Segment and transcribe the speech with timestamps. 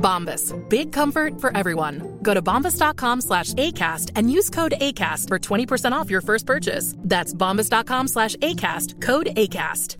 [0.00, 0.54] Bombas.
[0.68, 2.18] Big comfort for everyone.
[2.22, 6.94] Go to bombas.com slash ACAST and use code ACAST for 20% off your first purchase.
[7.04, 9.02] That's bombas.com slash ACAST.
[9.02, 9.96] Code ACAST.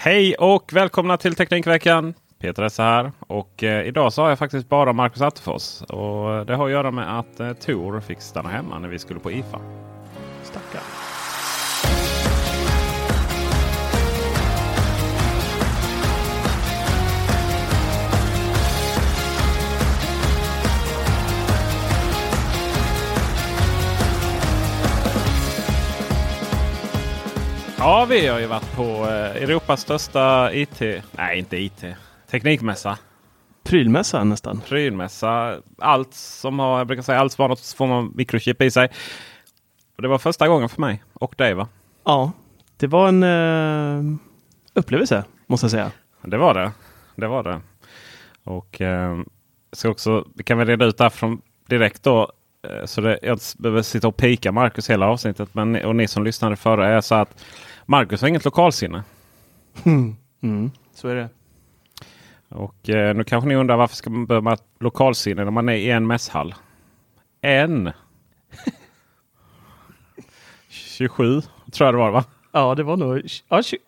[0.00, 2.14] Hej och välkomna till Teknikveckan.
[2.40, 3.12] Peter Esse här.
[3.20, 5.82] Och eh, idag så har jag faktiskt bara Marcus Attefors.
[5.82, 9.20] Och det har att göra med att eh, Tor fick stanna hemma när vi skulle
[9.20, 9.60] på IFA.
[10.42, 11.07] Stackarn.
[27.80, 31.84] Ja, vi har ju varit på eh, Europas största IT, nej inte IT,
[32.30, 32.98] teknikmässa.
[33.64, 34.60] Prylmässa nästan.
[34.60, 35.62] Prylmässa.
[35.78, 38.88] Allt som har, jag brukar säga, allt som har något form av mikrochip i sig.
[39.96, 41.68] Och det var första gången för mig och dig va?
[42.04, 42.32] Ja,
[42.76, 44.16] det var en uh,
[44.74, 45.90] upplevelse måste jag säga.
[46.22, 46.72] Det var det.
[47.16, 47.60] Det var det.
[48.44, 49.22] Och uh,
[49.72, 52.32] ska också, vi kan väl reda ut där från direkt då.
[52.70, 55.54] Uh, så det, jag behöver sitta och pika Marcus hela avsnittet.
[55.54, 57.44] Men, och ni som lyssnade förra är så att
[57.90, 59.02] Marcus har inget lokalsinne.
[60.42, 61.28] Mm, så är det.
[62.48, 65.90] Och eh, nu kanske ni undrar varför ska man behöva lokalsinne när man är i
[65.90, 66.54] en mässhall?
[67.40, 67.90] En.
[70.68, 71.40] 27
[71.72, 72.24] tror jag det var va?
[72.52, 73.78] Ja, det var nog ja, 20,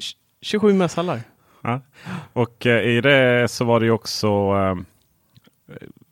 [0.40, 1.20] 27 mässhallar.
[1.62, 1.80] Ja.
[2.32, 4.74] Och eh, i det så var det ju också eh,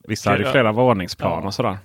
[0.04, 1.46] Vissa hade ju flera våningsplan Ja.
[1.46, 1.78] och sådär.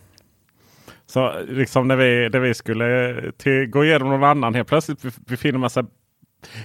[1.13, 5.19] Så liksom när vi, när vi skulle till, gå igenom någon annan helt plötsligt bef-
[5.27, 5.83] befinner man sig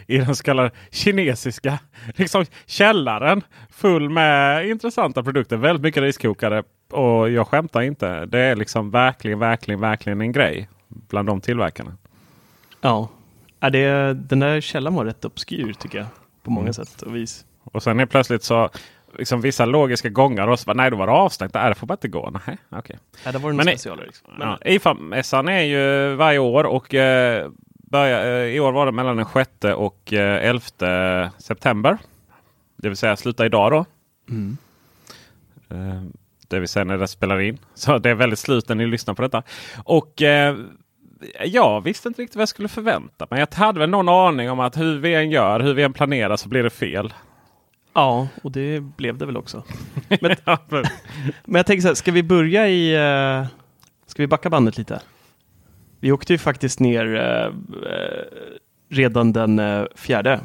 [0.06, 1.78] i den så kallade kinesiska
[2.14, 5.56] liksom källaren full med intressanta produkter.
[5.56, 6.62] Väldigt mycket riskokare.
[6.90, 8.26] Och jag skämtar inte.
[8.26, 11.96] Det är liksom verkligen, verkligen, verkligen en grej bland de tillverkarna.
[12.80, 13.08] Ja,
[13.60, 16.06] ja det, den där källan var rätt obskyr tycker jag.
[16.42, 17.44] På många sätt och vis.
[17.64, 18.70] Och sen helt plötsligt så
[19.18, 21.52] liksom vissa logiska gångar och så bara, nej då var det avstängt.
[21.52, 22.30] Det får bara inte gå.
[22.46, 22.98] Nej, okej.
[23.24, 24.06] Ja, det var en Men- specialare.
[24.06, 24.28] Liksom.
[24.38, 27.50] Men, Ja, IFA-mässan är ju varje år och eh,
[27.90, 31.98] börjar, eh, i år var det mellan den 6 och eh, 11 september.
[32.76, 33.84] Det vill säga sluta idag då.
[34.30, 34.56] Mm.
[35.70, 36.02] Eh,
[36.48, 37.58] det vill säga när det spelar in.
[37.74, 39.42] Så det är väldigt slut när ni lyssnar på detta.
[39.84, 40.56] Och eh,
[41.44, 43.40] jag visste inte riktigt vad jag skulle förvänta mig.
[43.40, 46.36] Jag hade väl någon aning om att hur vi än gör, hur vi än planerar
[46.36, 47.12] så blir det fel.
[47.98, 49.62] Ja, och det blev det väl också.
[50.20, 50.36] Men,
[51.44, 52.94] men- jag tänker så här, ska vi börja i...
[52.94, 53.46] eh,
[54.06, 55.00] ska vi backa bandet lite?
[56.00, 57.46] Vi åkte ju faktiskt ner eh,
[57.92, 58.24] eh,
[58.88, 60.40] redan den uh, fjärde.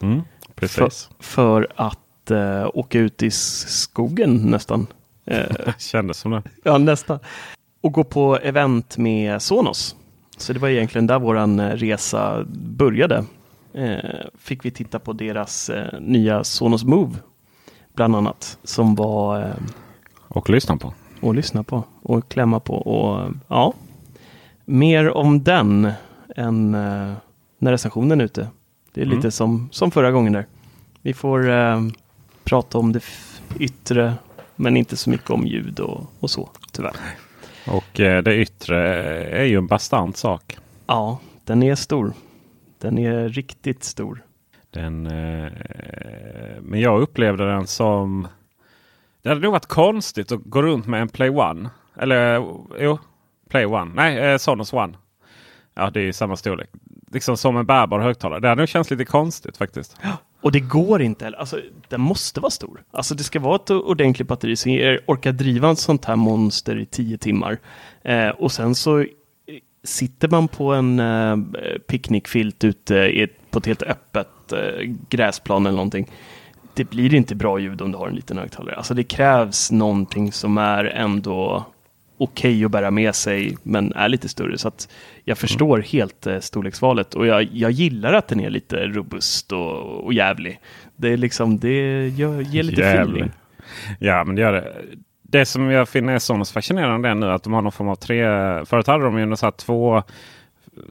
[0.00, 0.22] mm,
[0.54, 1.10] precis.
[1.20, 4.86] för att eh, åka ut i skogen nästan.
[5.78, 6.42] Kändes som det.
[6.64, 7.18] ja, nästan.
[7.80, 9.96] Och gå på event med Sonos.
[10.36, 12.44] Så det var egentligen där våran resa
[12.76, 13.24] började.
[13.74, 13.98] Eh,
[14.38, 17.14] fick vi titta på deras eh, nya Sonos Move,
[17.94, 19.54] bland annat, som var eh,
[20.28, 20.94] Och lyssna på.
[21.22, 22.74] att lyssna på och klämma på.
[22.74, 23.72] Och ja,
[24.64, 25.92] mer om den
[26.36, 26.70] än
[27.58, 28.48] när recensionen är ute.
[28.94, 29.16] Det är Mm.
[29.16, 30.46] lite som, som förra gången där.
[31.02, 31.80] Vi får eh,
[32.44, 33.00] prata om det
[33.58, 34.14] yttre,
[34.56, 36.96] men inte så mycket om ljud och, och så, tyvärr.
[37.66, 40.58] Och eh, det yttre är ju en bastant sak.
[40.86, 42.12] Ja, den är stor.
[42.82, 44.24] Den är riktigt stor.
[44.70, 45.52] Den, eh,
[46.60, 48.28] men jag upplevde den som...
[49.22, 51.70] Det hade nog varit konstigt att gå runt med en Play One.
[51.96, 52.34] Eller
[52.78, 52.98] jo,
[53.48, 53.92] Play One.
[53.94, 54.92] Nej, eh, Sonos One.
[55.74, 56.70] Ja, det är ju samma storlek.
[57.12, 58.40] liksom som en bärbar högtalare.
[58.40, 59.96] Det hade nog känts lite konstigt faktiskt.
[60.40, 61.38] Och det går inte heller.
[61.38, 62.82] Alltså, den måste vara stor.
[62.90, 66.86] Alltså det ska vara ett ordentligt batteri som orkar driva en sånt här monster i
[66.86, 67.58] tio timmar.
[68.02, 69.06] Eh, och sen så eh,
[69.84, 71.36] sitter man på en eh,
[71.88, 76.10] picknickfilt ute på ett helt öppet eh, gräsplan eller någonting.
[76.74, 78.76] Det blir inte bra ljud om du har en liten högtalare.
[78.76, 81.66] Alltså det krävs någonting som är ändå
[82.18, 84.58] okej att bära med sig, men är lite större.
[84.58, 84.88] Så att
[85.24, 90.04] jag förstår helt eh, storleksvalet och jag, jag gillar att den är lite robust och,
[90.04, 90.60] och jävlig.
[90.96, 93.22] Det är liksom, det gör, ger lite Jävlig.
[93.22, 93.30] feeling.
[93.98, 94.72] Ja, men det gör det.
[95.32, 97.94] Det som jag finner är så fascinerande är nu att de har någon form av
[97.94, 98.24] tre...
[98.64, 100.02] Förut hade de ju en så två,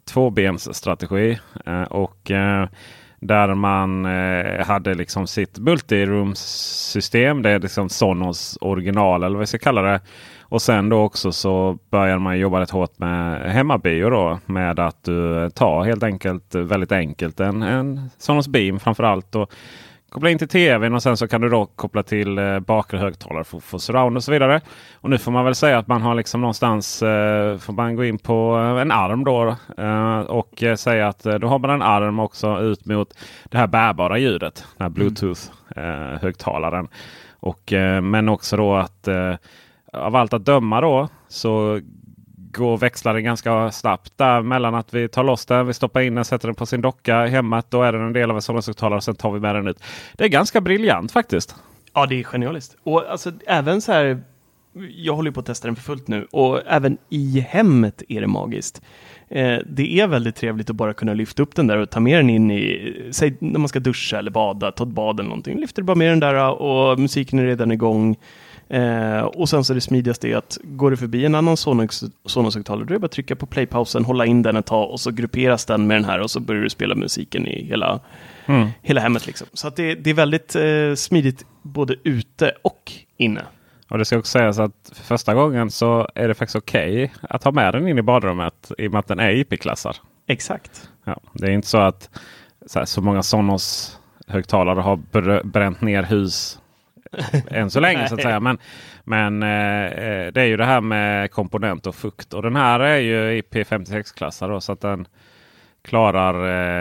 [0.06, 1.40] tvåbensstrategi.
[1.66, 2.68] Eh, och eh,
[3.20, 7.42] där man eh, hade liksom sitt multirumssystem.
[7.42, 10.02] Det är liksom Sonos original eller vad vi ska kalla det.
[10.42, 14.40] Och sen då också så börjar man jobba rätt hårt med hemmabio då.
[14.46, 19.36] Med att du tar helt enkelt väldigt enkelt en, en Sonos Beam framförallt.
[19.36, 19.52] Och
[20.12, 23.44] koppla in till tvn och sen så kan du då koppla till eh, bakre högtalare
[23.44, 24.62] för, för surround och så vidare.
[24.94, 28.06] Och nu får man väl säga att man har liksom någonstans eh, får man gå
[28.06, 31.70] in på eh, en arm då eh, och eh, säga att eh, då har man
[31.70, 34.66] en arm också ut mot det här bärbara ljudet.
[34.78, 35.42] Den här bluetooth
[35.76, 36.88] eh, högtalaren.
[37.40, 39.08] Och, men också då att
[39.94, 41.82] av allt att döma då så
[42.52, 46.16] går växlar den ganska snabbt där mellan att vi tar loss den, vi stoppar in
[46.16, 47.64] den, sätter den på sin docka hemma.
[47.70, 49.84] Då är den en del av en Sonos-högtalare och sen tar vi med den ut.
[50.14, 51.56] Det är ganska briljant faktiskt.
[51.94, 52.76] Ja, det är genialiskt.
[52.84, 54.24] Och alltså även så här,
[54.96, 58.22] jag håller ju på att testa den för fullt nu och även i hemmet är
[58.22, 58.82] det magiskt.
[59.32, 62.20] Eh, det är väldigt trevligt att bara kunna lyfta upp den där och ta med
[62.20, 65.60] den in i, säg när man ska duscha eller bada, ta ett bad eller någonting.
[65.60, 68.16] Lyfter bara med den där och musiken är redan igång.
[68.70, 72.12] Eh, och sen så är det smidigaste är att går du förbi en annan Sonos-
[72.26, 75.00] Sonos-högtalare, då är det bara att trycka på playpausen, hålla in den ett tag och
[75.00, 78.00] så grupperas den med den här och så börjar du spela musiken i hela,
[78.82, 79.28] hela hemmet.
[79.28, 79.48] Liksom.
[79.54, 83.42] Så att det, det är väldigt eh, smidigt både ute och inne.
[83.92, 87.44] Och det ska också sägas att för första gången så är det faktiskt okej att
[87.44, 89.96] ha med den in i badrummet i och med att den är IP-klassad.
[90.28, 90.90] Exakt.
[91.06, 92.10] Ja, det är inte så att
[92.66, 93.98] så, här, så många Sonos
[94.28, 96.60] högtalare har br- bränt ner hus
[97.48, 98.08] än så länge.
[98.08, 98.40] så att säga.
[98.40, 98.58] Men,
[99.04, 102.34] men eh, eh, det är ju det här med komponent och fukt.
[102.34, 104.64] Och den här är ju IP56-klassad.
[104.64, 105.08] Så att den
[105.84, 106.34] klarar,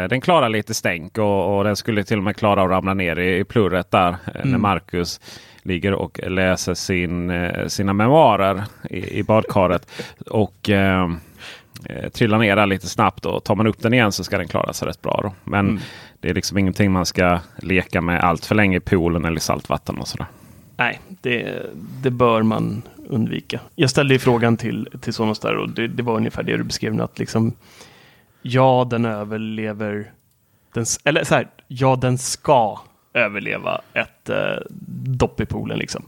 [0.02, 1.18] eh, den klarar lite stänk.
[1.18, 4.08] Och, och den skulle till och med klara att ramla ner i, i plurret där.
[4.34, 5.20] eh, När Marcus
[5.62, 9.90] ligger och läser sin, eh, sina memoarer i, i badkaret.
[10.26, 11.10] Och eh,
[11.84, 14.48] eh, trillar ner där lite snabbt och tar man upp den igen så ska den
[14.48, 15.20] klara sig rätt bra.
[15.22, 15.32] Då.
[15.44, 15.80] Men
[16.20, 19.40] det är liksom ingenting man ska leka med allt för länge i poolen eller i
[19.40, 20.26] saltvatten och sådär.
[20.76, 21.66] Nej, det,
[22.02, 23.60] det bör man undvika.
[23.74, 26.64] Jag ställde ju frågan till, till Sonos där och det, det var ungefär det du
[26.64, 27.54] beskrev att liksom
[28.42, 30.12] ja, den överlever,
[30.74, 32.80] den, eller så här, ja, den ska
[33.14, 34.56] överleva ett eh,
[35.06, 36.06] dopp i poolen liksom.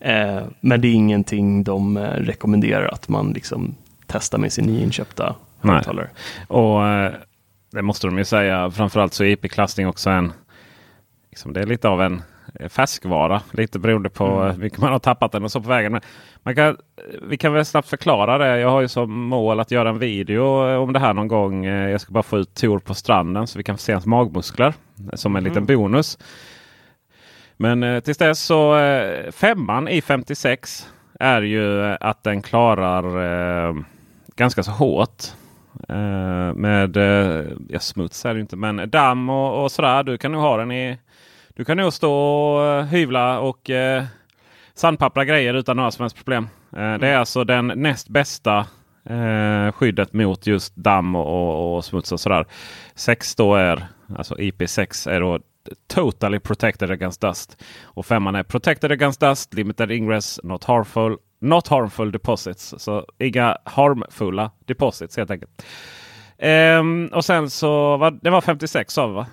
[0.00, 3.74] Eh, men det är ingenting de eh, rekommenderar att man liksom
[4.06, 6.10] testar med sin nyinköpta högtalare.
[6.48, 7.12] Och eh,
[7.70, 8.70] det måste de ju säga.
[8.70, 10.32] Framförallt så är IP-klassning också en
[11.30, 12.22] liksom, det är lite av en
[12.68, 13.42] färskvara.
[13.50, 14.50] Lite beroende på Mm.
[14.54, 15.92] hur mycket man har tappat den och så på vägen.
[15.92, 16.00] Men
[16.42, 16.76] man kan,
[17.22, 18.58] vi kan väl snabbt förklara det.
[18.60, 21.64] Jag har ju som mål att göra en video eh, om det här någon gång.
[21.66, 24.74] Eh, Jag ska bara få ut Tor på stranden så vi kan se hans magmuskler.
[25.12, 26.18] eh, Som en liten bonus.
[27.56, 30.88] Men eh, tills dess så eh, femman i 56
[31.20, 33.04] är ju eh, att den klarar
[33.68, 33.74] eh,
[34.36, 35.22] ganska så hårt.
[35.88, 40.02] Eh, med eh, ja, smuts är det ju inte men damm och, och sådär.
[40.02, 40.98] Du kan nog ha den i
[41.54, 44.04] du kan nog stå och eh, hyvla och eh,
[44.74, 46.48] sandpappra grejer utan några som helst problem.
[46.76, 48.66] Eh, Det är alltså den näst bästa
[49.04, 52.46] eh, skyddet mot just damm och, och, och smuts och sådär.
[52.94, 55.38] 6 då är, alltså IP6 är då
[55.86, 57.62] totally protected against dust.
[57.84, 62.74] Och femman är protected against dust, limited ingress, not harmful, not harmful deposits.
[62.78, 65.64] Så inga harmfulla deposits helt enkelt.
[66.38, 69.26] Ehm, och sen så var det var 56 sa vi va?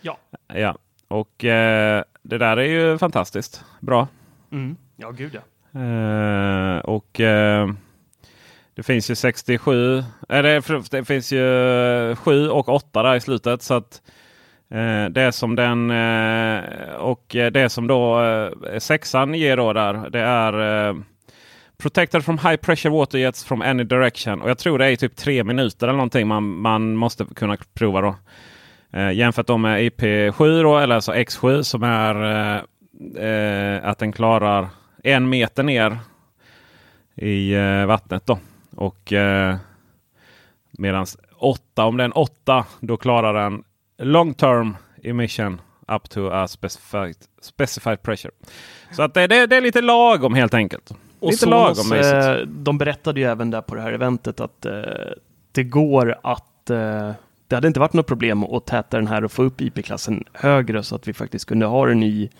[0.00, 0.16] Ja.
[0.54, 0.76] Ja,
[1.08, 4.08] och eh, det där är ju fantastiskt bra.
[4.52, 4.76] Mm.
[4.96, 5.40] Ja, gud ja.
[5.80, 7.68] Eh, och eh,
[8.74, 9.98] det finns ju 67.
[10.28, 13.62] Eh, det, finns ju 7 och 8 där i slutet.
[13.62, 14.02] Så att
[14.70, 20.10] eh, det som den eh, och eh, det som då eh, sexan ger då där.
[20.10, 20.96] Det är eh,
[21.78, 24.42] Protected from high pressure water jets from any direction.
[24.42, 28.00] Och jag tror det är typ tre minuter eller någonting man, man måste kunna prova
[28.00, 28.16] då.
[28.90, 32.62] Eh, jämfört då med IP7 då, eller alltså X7 som är eh,
[33.24, 34.68] eh, att den klarar
[35.02, 35.98] en meter ner
[37.14, 38.26] i eh, vattnet.
[38.26, 38.38] då.
[38.76, 39.56] Och eh,
[40.70, 41.84] medans 8.
[41.84, 43.64] Om det är en 8 då klarar den
[43.98, 48.32] long term emission up to a specified, specified pressure.
[48.92, 50.90] Så att det, det, det är lite lagom helt enkelt.
[51.20, 54.66] Och lite Sonos, lagom eh, de berättade ju även där på det här eventet att
[54.66, 54.82] eh,
[55.52, 57.12] det går att eh,
[57.48, 60.82] det hade inte varit något problem att täta den här och få upp IP-klassen högre
[60.82, 62.30] så att vi faktiskt kunde ha den i,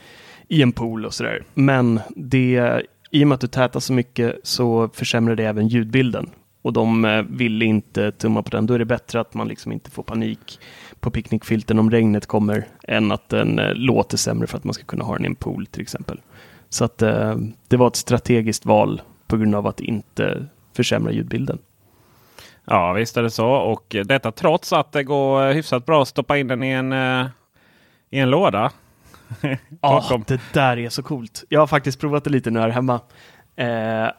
[0.49, 1.45] i en pool och sådär.
[1.55, 6.31] Men det, i och med att du tätar så mycket så försämrar det även ljudbilden.
[6.63, 8.67] Och de eh, vill ville inte tumma på den.
[8.67, 10.61] Då är det bättre att man liksom inte får panik
[11.01, 14.85] på picknickfilten om regnet kommer än att den eh, låter sämre för att man ska
[14.85, 16.21] kunna ha den i en pool till exempel.
[16.69, 17.37] Så att eh,
[17.69, 20.47] det var ett strategiskt val på grund av att inte
[20.77, 21.59] försämra ljudbilden.
[22.67, 23.49] Ja visst är det så.
[23.49, 27.27] Och detta trots att det går hyfsat bra att stoppa in den i en, eh,
[28.11, 28.71] i en låda.
[29.81, 31.45] Ja, det där är så coolt.
[31.49, 33.01] Jag har faktiskt provat det lite nu här hemma.
[33.57, 34.11] Eh,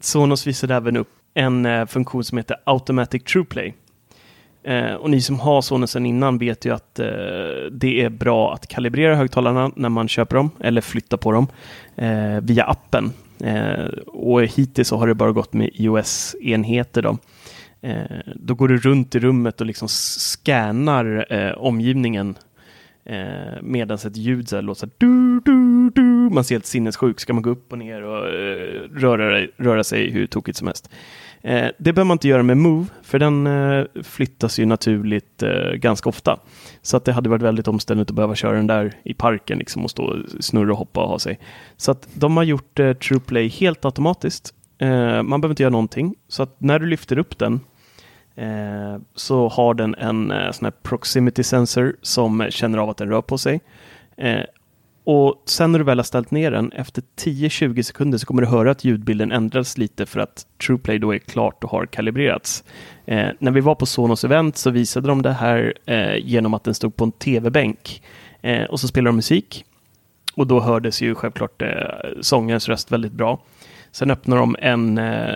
[0.00, 3.74] Sonos visade även upp en eh, funktion som heter Automatic TruePlay.
[4.64, 7.06] Eh, och ni som har Sonos sedan innan vet ju att eh,
[7.72, 11.46] det är bra att kalibrera högtalarna när man köper dem eller flytta på dem
[11.96, 13.12] eh, via appen.
[13.40, 17.16] Eh, och hittills så har det bara gått med iOS-enheter.
[17.86, 17.90] Då.
[17.90, 22.34] Eh, då går du runt i rummet och liksom scannar eh, omgivningen
[23.04, 26.34] eh, medan ett ljud så här låter så här, du, du, du.
[26.34, 27.20] Man ser helt sinnessjuk.
[27.20, 30.90] Ska man gå upp och ner och eh, röra, röra sig hur tokigt som helst.
[31.42, 35.72] Eh, det behöver man inte göra med Move, för den eh, flyttas ju naturligt eh,
[35.72, 36.40] ganska ofta.
[36.82, 39.84] Så att det hade varit väldigt omständigt att behöva köra den där i parken liksom,
[39.84, 41.38] och stå och snurra och hoppa och ha sig.
[41.76, 44.54] Så att de har gjort eh, TruePlay helt automatiskt.
[44.78, 46.14] Eh, man behöver inte göra någonting.
[46.28, 47.60] Så att när du lyfter upp den
[48.36, 53.08] eh, så har den en eh, sån här proximity sensor som känner av att den
[53.08, 53.60] rör på sig.
[54.16, 54.42] Eh,
[55.04, 58.48] och sen när du väl har ställt ner den, efter 10-20 sekunder så kommer du
[58.48, 62.64] höra att ljudbilden ändras lite för att TruePlay då är klart och har kalibrerats.
[63.04, 66.64] Eh, när vi var på Sonos event så visade de det här eh, genom att
[66.64, 68.02] den stod på en tv-bänk.
[68.42, 69.64] Eh, och så spelade de musik.
[70.34, 71.68] Och då hördes ju självklart eh,
[72.20, 73.40] sångens röst väldigt bra.
[73.92, 75.34] Sen öppnade de en, eh,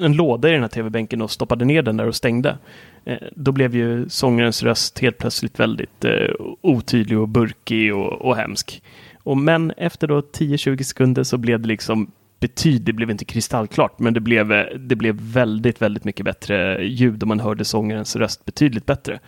[0.00, 2.58] en låda i den här tv-bänken och stoppade ner den där och stängde.
[3.04, 8.36] Eh, Då blev ju sångarens röst helt plötsligt väldigt eh, otydlig och burkig och, och
[8.36, 8.82] hemsk.
[9.22, 12.10] Och men efter då 10-20 sekunder så blev det liksom
[12.40, 16.84] betydligt, det blev inte kristallklart, men det blev, eh, det blev väldigt, väldigt mycket bättre
[16.84, 19.18] ljud och man hörde sångarens röst betydligt bättre.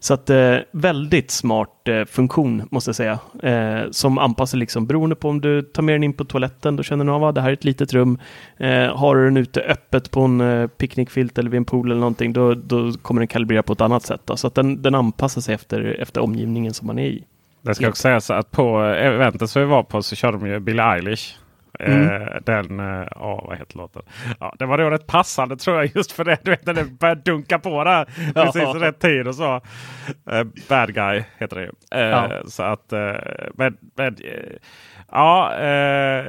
[0.00, 3.18] Så att eh, väldigt smart eh, funktion måste jag säga.
[3.42, 6.82] Eh, som anpassar liksom beroende på om du tar med den in på toaletten, då
[6.82, 8.18] känner den av att det här är ett litet rum.
[8.56, 12.00] Eh, har du den ute öppet på en eh, picknickfilt eller vid en pool eller
[12.00, 14.20] någonting, då, då kommer den kalibrera på ett annat sätt.
[14.24, 14.36] Då.
[14.36, 17.24] Så att den, den anpassar sig efter, efter omgivningen som man är i.
[17.62, 20.46] Det ska också sägas att på eh, eventet som vi var på så körde de
[20.46, 21.36] ju Billie Eilish.
[21.80, 22.22] Mm.
[22.22, 24.02] Eh, den, eh, ja vad heter låten?
[24.40, 26.36] Ja, det var då rätt passande tror jag just för det.
[26.42, 28.04] Du vet när det började dunka på där
[28.34, 29.54] precis i rätt tid och så.
[30.30, 31.70] Eh, Bad Guy heter det ju.
[32.00, 32.28] Eh, Ja.
[32.46, 32.92] Så att,
[33.54, 34.16] men, men,
[35.12, 35.50] ja,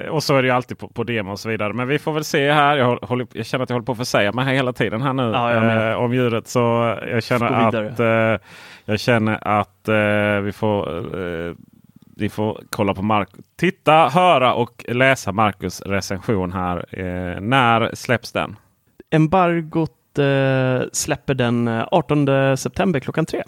[0.09, 1.73] och så är det ju alltid på, på demo och så vidare.
[1.73, 2.77] Men vi får väl se här.
[2.77, 5.13] Jag, håller, jag känner att jag håller på att försäga mig här hela tiden här
[5.13, 6.47] nu Ja, om djuret.
[6.47, 6.59] Så
[7.11, 8.39] jag känner att,
[8.85, 9.89] jag känner att
[10.43, 11.03] vi får
[12.17, 16.99] eh, vi får kolla på Mark Titta, höra och läsa Marcus recension här.
[16.99, 18.55] Eh, när släpps den?
[19.11, 23.43] Embargot eh, släpper den eh, 18 september klockan tre.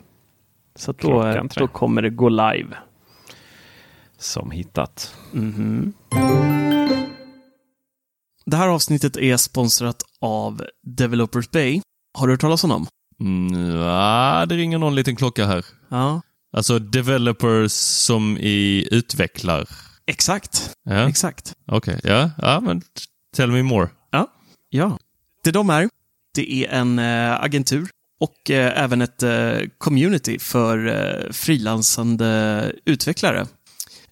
[0.75, 1.61] Så att då, Klockan eh, tre.
[1.61, 2.77] då kommer det gå live.
[4.17, 5.15] Som hittat.
[5.31, 5.93] Mhm.
[8.45, 11.81] Det här avsnittet är sponsrat av Developers Bay.
[12.17, 12.87] Har du hört talas om dem?
[13.19, 15.65] Mm, ja, det ringer någon liten klocka här.
[15.89, 19.67] Ja, Alltså developers som i utvecklar.
[20.07, 20.71] exakt.
[20.83, 21.53] Ja, Exakt.
[21.71, 21.99] okej.
[22.03, 22.81] Ja, ja, men
[23.35, 23.89] tell me more.
[24.71, 24.97] Ja.
[25.43, 25.89] Det de är,
[26.35, 27.89] det är en eh, agentur
[28.19, 33.47] och eh, även ett eh, community för frilansande utvecklare.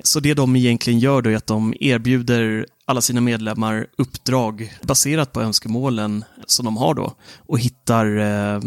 [0.04, 5.32] Så det de egentligen gör då är att de erbjuder alla sina medlemmar uppdrag baserat
[5.34, 8.62] på önskemålen som de har då och hittar, ja,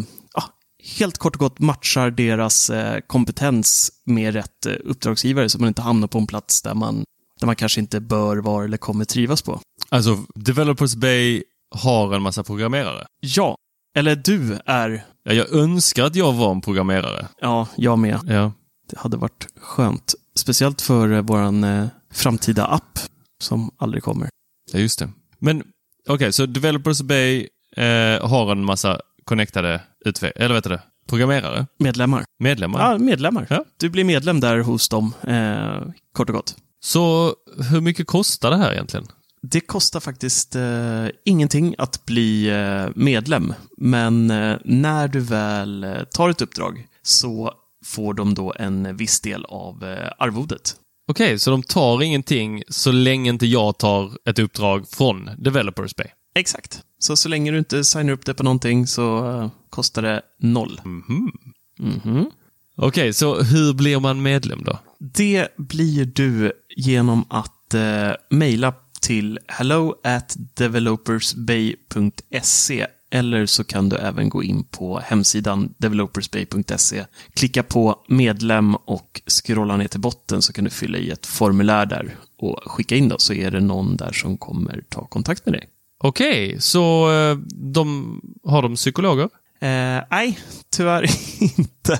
[0.97, 5.81] helt kort och gott matchar deras eh, kompetens med rätt eh, uppdragsgivare så man inte
[5.81, 7.03] hamnar på en plats där man,
[7.39, 9.59] där man kanske inte bör vara eller kommer trivas på.
[9.89, 11.43] Alltså, Developers Bay
[11.75, 13.05] har en massa programmerare.
[13.19, 13.55] Ja,
[13.97, 17.27] eller du är, Ja, jag önskar att jag var en programmerare.
[17.41, 18.19] ja, jag med.
[18.27, 18.51] Ja.
[18.89, 20.13] Det hade varit skönt.
[20.35, 22.99] Speciellt för eh, våran eh, framtida app
[23.43, 24.29] som aldrig kommer.
[24.71, 25.09] Ja, just det.
[25.39, 25.63] Men
[26.09, 27.47] okej, så Developers Bay
[27.77, 32.23] eh, har en massa connectade utve- eller vet du programmerare, Medlemmar.
[32.39, 32.79] medlemmar.
[32.91, 33.47] Ja, medlemmar.
[33.49, 33.65] Ja.
[33.77, 35.81] Du blir medlem där hos dem, eh,
[36.13, 36.55] kort och gott.
[36.83, 37.35] Så
[37.71, 39.07] hur mycket kostar det här egentligen?
[39.41, 46.03] Det kostar faktiskt eh, ingenting att bli eh, medlem, men eh, när du väl eh,
[46.03, 47.53] tar ett uppdrag så
[47.85, 50.75] får de då en viss del av eh, arvodet.
[51.11, 56.07] Okej, så de tar ingenting så länge inte jag tar ett uppdrag från Developers Bay?
[56.35, 56.81] Exakt.
[56.99, 60.81] Så så länge du inte signar upp det på någonting så eh, kostar det noll.
[60.83, 61.31] Mhm.
[61.79, 62.31] Mhm.
[62.75, 64.79] Okej, så hur blir man medlem då?
[64.99, 73.95] Det blir du genom att eh, mejla till hello at developersbay.se eller så kan du
[73.95, 80.53] även gå in på hemsidan developersbay.se, klicka på medlem och scrolla ner till botten så
[80.53, 83.97] kan du fylla i ett formulär där och skicka in då så är det någon
[83.97, 85.67] där som kommer ta kontakt med dig.
[86.03, 87.37] Okej, så eh,
[87.73, 89.29] de, har de psykologer?
[89.61, 90.39] Eh, nej,
[90.75, 91.05] tyvärr
[91.39, 91.99] inte.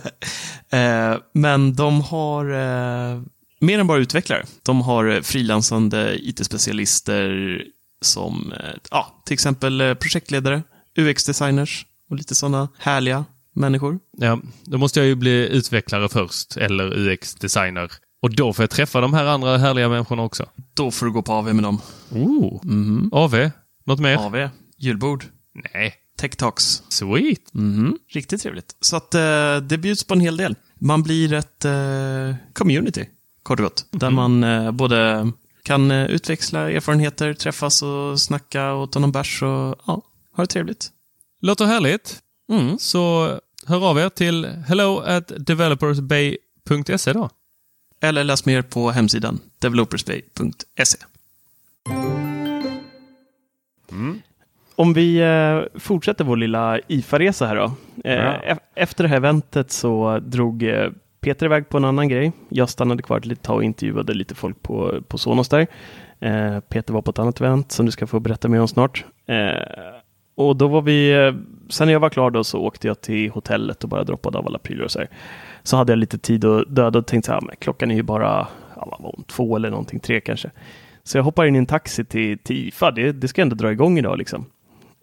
[0.70, 3.22] Eh, men de har eh,
[3.60, 4.46] mer än bara utvecklare.
[4.64, 7.62] De har eh, frilansande IT-specialister
[8.02, 10.64] som eh, ja, till exempel projektledare,
[10.96, 14.00] UX-designers och lite sådana härliga människor.
[14.18, 17.92] Ja, då måste jag ju bli utvecklare först, eller UX-designer.
[18.22, 20.46] Och då får jag träffa de här andra härliga människorna också.
[20.74, 21.82] Då får du gå på AV med dem.
[22.12, 22.60] Oh.
[22.64, 23.10] Mhm.
[23.14, 23.50] AV?
[23.84, 24.18] Något mer?
[24.18, 25.26] AV, julbord,
[25.74, 25.94] Nej.
[26.18, 26.84] Tech Talks.
[26.90, 27.54] Sweet.
[27.54, 27.98] Mhm.
[28.10, 28.76] Riktigt trevligt.
[28.82, 30.56] Så att eh, det bjuds på en hel del.
[30.80, 33.06] Man blir ett eh, community,
[33.44, 33.86] kort och gott.
[33.92, 35.32] Där man eh, både
[35.64, 40.02] kan eh, utväxla erfarenheter, träffas och snacka och ta någon bärs och ja,
[40.36, 40.92] ha det trevligt.
[41.42, 42.20] Låter härligt.
[42.52, 42.80] Mm.
[42.80, 43.28] Så
[43.66, 47.30] hör av er till hello at developersbay.se då.
[48.02, 50.98] Eller läs mer på hemsidan developersbay.se.
[54.76, 57.72] Om vi eh, fortsätter vår lilla IFA-resa här då.
[58.04, 58.14] Eh,
[58.48, 58.56] Ja.
[58.76, 60.90] Efter det här eventet så drog eh,
[61.22, 62.32] Peter iväg på en annan grej.
[62.50, 65.68] Jag stannade kvar ett litet tag och intervjuade lite folk på, på Sonos där.
[66.20, 69.06] Eh, Peter var på ett annat event som du ska få berätta mer om snart.
[69.28, 69.62] Eh,
[70.36, 71.34] och då var vi, eh,
[71.70, 74.48] sen när jag var klar då så åkte jag till hotellet och bara droppade av
[74.48, 75.08] alla prylar och så här.
[75.64, 78.04] Så hade jag lite tid att döda och tänkte så här, men klockan är ju
[78.04, 80.52] bara ja, två eller någonting, tre kanske.
[81.04, 83.72] Så jag hoppar in i en taxi till, till IFA, det, det ska ändå dra
[83.72, 84.46] igång idag liksom.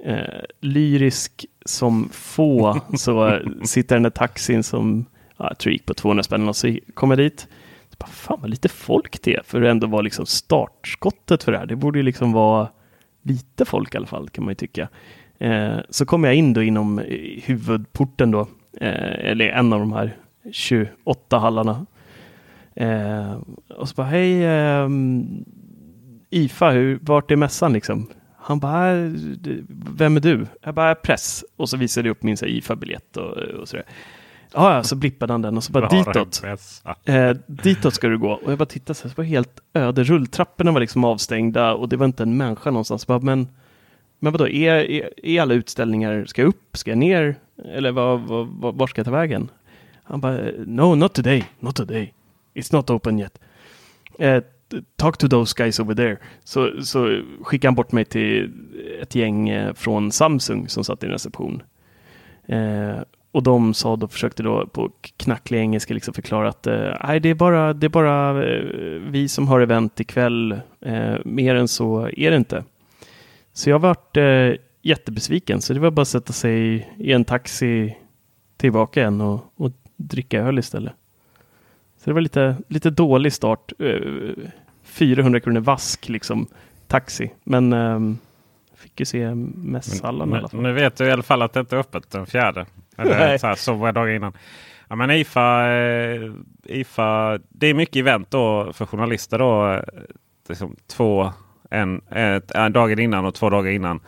[0.04, 5.06] Eh, lyrisk som få så sitter den där taxin som
[5.36, 7.48] ja, jag tror gick på 200 spänn och så kom jag dit.
[7.90, 11.52] Så bara, fan vad lite folk det är för att ändå vara liksom startskottet för
[11.52, 11.66] det här.
[11.66, 12.68] Det borde ju liksom vara
[13.22, 14.88] lite folk i alla fall kan man ju tycka.
[15.38, 18.40] Eh, så kom jag in då inom eh, huvudporten då,
[18.80, 20.16] eh, eller en av de här
[20.52, 21.86] 28 hallarna.
[22.74, 23.36] Eh,
[23.76, 25.44] och så bara, hej ehm,
[26.30, 28.06] IFA, hur, vart är mässan liksom?
[28.36, 29.10] Han bara, "Äh,
[29.96, 30.46] vem är du?
[30.62, 31.44] Jag bara, press.
[31.56, 33.84] Och så visade jag upp min IFA-biljett och, och sådär.
[34.54, 36.42] Ja, ja, så blippade han den och så bara ditåt.
[37.04, 38.32] Eh, ditåt ska du gå.
[38.32, 40.04] Och jag bara tittade så här, så var helt öde.
[40.04, 43.06] Rulltrapporna var liksom avstängda och det var inte en människa någonstans.
[43.06, 43.48] Bara, men,
[44.18, 47.36] men vadå, är, är, är alla utställningar, ska jag upp, ska jag ner?
[47.64, 49.50] Eller vad, vad, vad, var ska jag ta vägen?
[50.04, 52.14] Han bara, no, not today, not today.
[52.54, 53.38] It's not open yet.
[54.18, 54.42] Eh,
[54.96, 56.16] talk to those guys over there.
[56.44, 58.52] Så, så skickade han bort mig till
[59.02, 61.62] ett gäng eh, från Samsung som satt i en reception.
[62.48, 63.02] Eh,
[63.32, 67.28] och de sa då, försökte då på knacklig engelska liksom förklara att eh, nej, det
[67.28, 68.62] är bara, det är bara eh,
[69.10, 70.60] vi som har event ikväll.
[70.80, 72.64] Eh, mer än så är det inte.
[73.52, 74.52] Så jag vart eh,
[74.82, 77.96] jättebesviken, så det var bara att sätta sig i en taxi
[78.56, 80.92] tillbaka igen och, och dricka öl istället.
[82.08, 83.72] Så det var lite, lite dålig start.
[83.78, 84.50] Eh,
[84.82, 86.46] 400 kronor vask liksom,
[86.86, 87.30] taxi.
[87.44, 88.18] Men ehm,
[88.76, 90.60] fick ju se mässhallen i alla fall.
[90.60, 92.66] nu vet du i alla fall att det inte är öppet den fjärde.
[92.96, 94.32] Eller så här, så var det dagar innan.
[94.88, 96.32] Ja, men IFA, eh,
[96.64, 99.38] IFA, det är mycket event då för journalister.
[99.38, 99.82] Då, eh,
[100.48, 101.32] liksom två,
[101.70, 104.00] en, ett, en dagen innan och två dagar innan.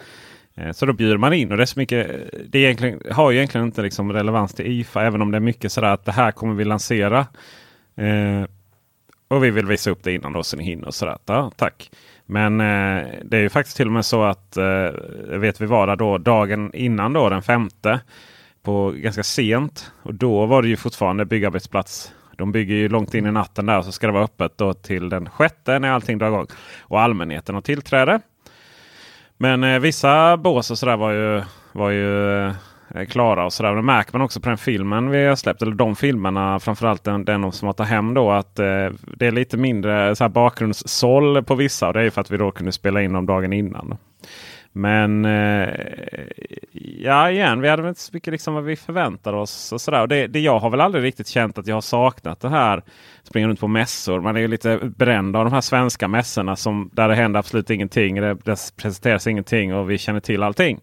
[0.55, 2.31] Eh, Så då bjuder man in och det är så mycket.
[2.47, 5.03] Det är egentligen, har ju egentligen inte liksom relevans till IFA.
[5.03, 7.27] Även om det är mycket sådär att det här kommer vi lansera.
[7.97, 8.45] Eh,
[9.29, 10.91] och vi vill visa upp det innan då så ni hinner.
[10.91, 11.19] Sådär.
[11.27, 11.91] Ja, tack.
[12.27, 14.91] Men eh, det är ju faktiskt till och med så att eh,
[15.39, 18.01] vet vi var då dagen innan då den femte.
[18.63, 19.93] På ganska sent.
[20.03, 22.13] Och då var det ju fortfarande byggarbetsplats.
[22.37, 25.09] De bygger ju långt in i natten där så ska det vara öppet då till
[25.09, 26.47] den sjätte när allting drar igång.
[26.81, 28.21] Och allmänheten har tillträde.
[29.37, 32.53] Men eh, vissa bås och sådär var ju, var ju eh,
[32.95, 33.75] Eh, klara och sådär.
[33.75, 35.63] Det märker man också på den filmen vi har släppt.
[35.63, 38.31] Eller de filmerna, framförallt den, den som har tagit hem då.
[38.31, 41.87] Att eh, det är lite mindre så här bakgrundssåll på vissa.
[41.87, 43.97] Och det är ju för att vi då kunde spela in dem dagen innan.
[44.73, 45.69] Men eh,
[47.03, 49.73] ja, igen, vi hade väl inte så mycket liksom vad vi förväntar oss.
[49.73, 50.01] Och sådär.
[50.01, 52.83] Och det, det, jag har väl aldrig riktigt känt att jag har saknat det här.
[53.23, 54.21] Springa runt på mässor.
[54.21, 57.71] Man är ju lite bränd av de här svenska mässorna som, där det händer absolut
[57.71, 58.15] ingenting.
[58.21, 60.81] Det, det presenteras ingenting och vi känner till allting.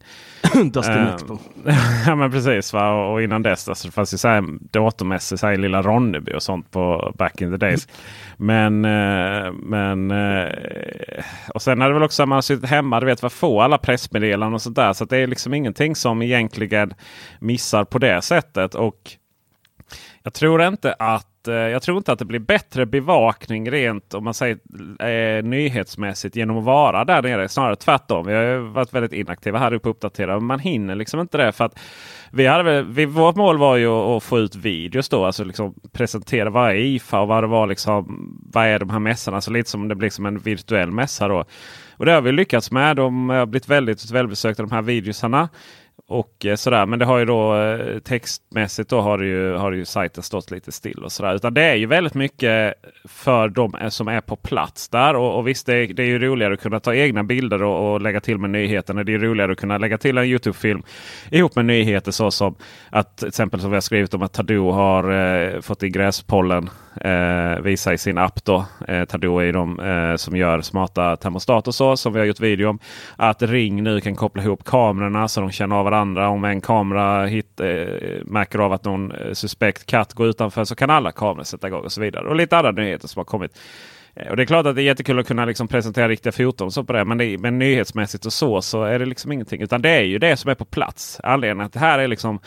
[0.72, 1.38] Dustin uh, Expo.
[2.06, 2.74] ja men precis.
[2.74, 2.92] Va?
[2.92, 6.44] Och, och innan dess alltså, det fanns ju så här datormässor i lilla Ronneby och
[6.44, 7.88] sånt på back in the days.
[8.38, 11.24] men, eh, men eh,
[11.54, 13.00] och sen är det väl också att man har suttit hemma.
[13.00, 14.94] Du vet vad få alla pressmeddelanden och sånt där.
[14.94, 16.94] Så det är liksom ingenting som egentligen
[17.40, 18.76] missar på det sättet.
[18.76, 19.12] Och
[20.24, 24.24] jag tror inte att Eh, jag tror inte att det blir bättre bevakning rent om
[24.24, 24.58] man säger
[25.00, 27.50] eh, nyhetsmässigt genom att vara där nere.
[27.50, 28.26] Snarare tvärtom.
[28.26, 30.40] Vi har varit väldigt inaktiva här uppe och uppdaterade.
[30.40, 31.52] Man hinner liksom inte det.
[31.52, 31.80] för att
[32.32, 35.26] vi hade vi, Vårt mål var ju att, få ut videos då.
[35.26, 38.06] Alltså liksom presentera vad är IFA och vad det var liksom.
[38.54, 39.42] Vad är de här mässorna?
[39.42, 41.46] Så lite som det blir som en virtuell mässa då.
[41.98, 42.96] Och det har vi lyckats med.
[42.96, 45.50] De har blivit väldigt välbesökta de här videosarna
[46.08, 46.86] och eh, sådär.
[46.86, 50.24] Men det har ju då eh, textmässigt då har, det ju, har det ju sajten
[50.24, 51.36] stått lite still och sådär.
[51.36, 52.74] Utan det är ju väldigt mycket
[53.06, 55.16] för de som är på plats där.
[55.16, 57.94] Och, och visst, det är, det är ju roligare att kunna ta egna bilder och,
[57.94, 59.04] och lägga till med nyheterna.
[59.04, 60.84] Det är roligare att kunna lägga till en Youtube-film
[61.32, 62.56] ihop med nyheter så som
[62.90, 66.70] att till exempel som vi har skrivit om att Tadoo har eh, fått i gräspollen
[66.98, 68.44] eh, visa i sin app.
[68.44, 68.66] Då.
[68.88, 72.40] Eh, Tadoo är de eh, som gör smarta termostat och så som vi har gjort
[72.40, 72.80] video om.
[73.16, 76.30] Att Ring nu kan koppla ihop kamerorna så de känner av varandra.
[76.30, 77.68] Om en kamera hit, eh,
[78.26, 81.84] märker av att någon eh, suspekt katt går utanför så kan alla kameror sätta igång
[81.84, 82.28] och så vidare.
[82.28, 83.58] Och lite andra nyheter som har kommit.
[84.16, 86.72] Eh, och Det är klart att det är jättekul att kunna liksom presentera riktiga foton
[86.72, 87.06] så på det.
[87.06, 89.62] Men, det, men nyhetsmässigt och så så är det liksom ingenting.
[89.62, 91.20] Utan det är ju det som är på plats.
[91.24, 92.40] Anledningen att det här är liksom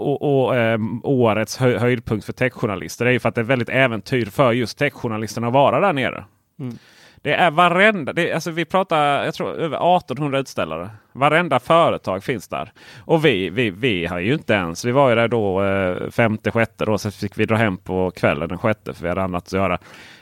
[0.00, 3.04] och, och eh, årets hö höjdpunkt för techjournalister.
[3.04, 5.92] Det är ju för att det är väldigt äventyr för just techjournalisterna att vara där
[5.92, 6.24] nere.
[6.60, 6.78] Mm.
[7.24, 10.90] Det är varenda, det alltså vi pratar jag tror, över 1800 utställare.
[11.12, 12.72] Varenda företag finns där.
[13.04, 16.50] Och vi, vi, vi har ju inte ens, vi var ju där då eh, femte,
[16.50, 16.98] sjätte då.
[16.98, 19.78] Så fick vi dra hem på kvällen den sjätte för vi hade annat att göra.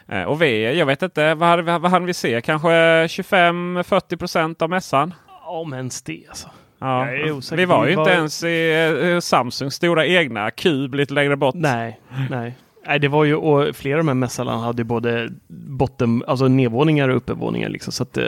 [0.09, 2.41] Eh, och vi, jag vet inte, vad hade, vad hade vi se?
[2.41, 2.69] Kanske
[3.07, 5.15] 25-40 procent av mässan?
[5.45, 6.49] Om ens det alltså.
[6.83, 7.09] Ja.
[7.53, 11.55] Vi var ju inte ens i uh, Samsungs stora egna kub lite längre bort.
[11.55, 12.55] Nej, nej.
[12.87, 17.09] Nej, det var ju och flera av de här mässalna hade både botten, alltså nedvåningar
[17.09, 17.69] och uppevåningar.
[17.69, 18.25] Liksom, så att, eh,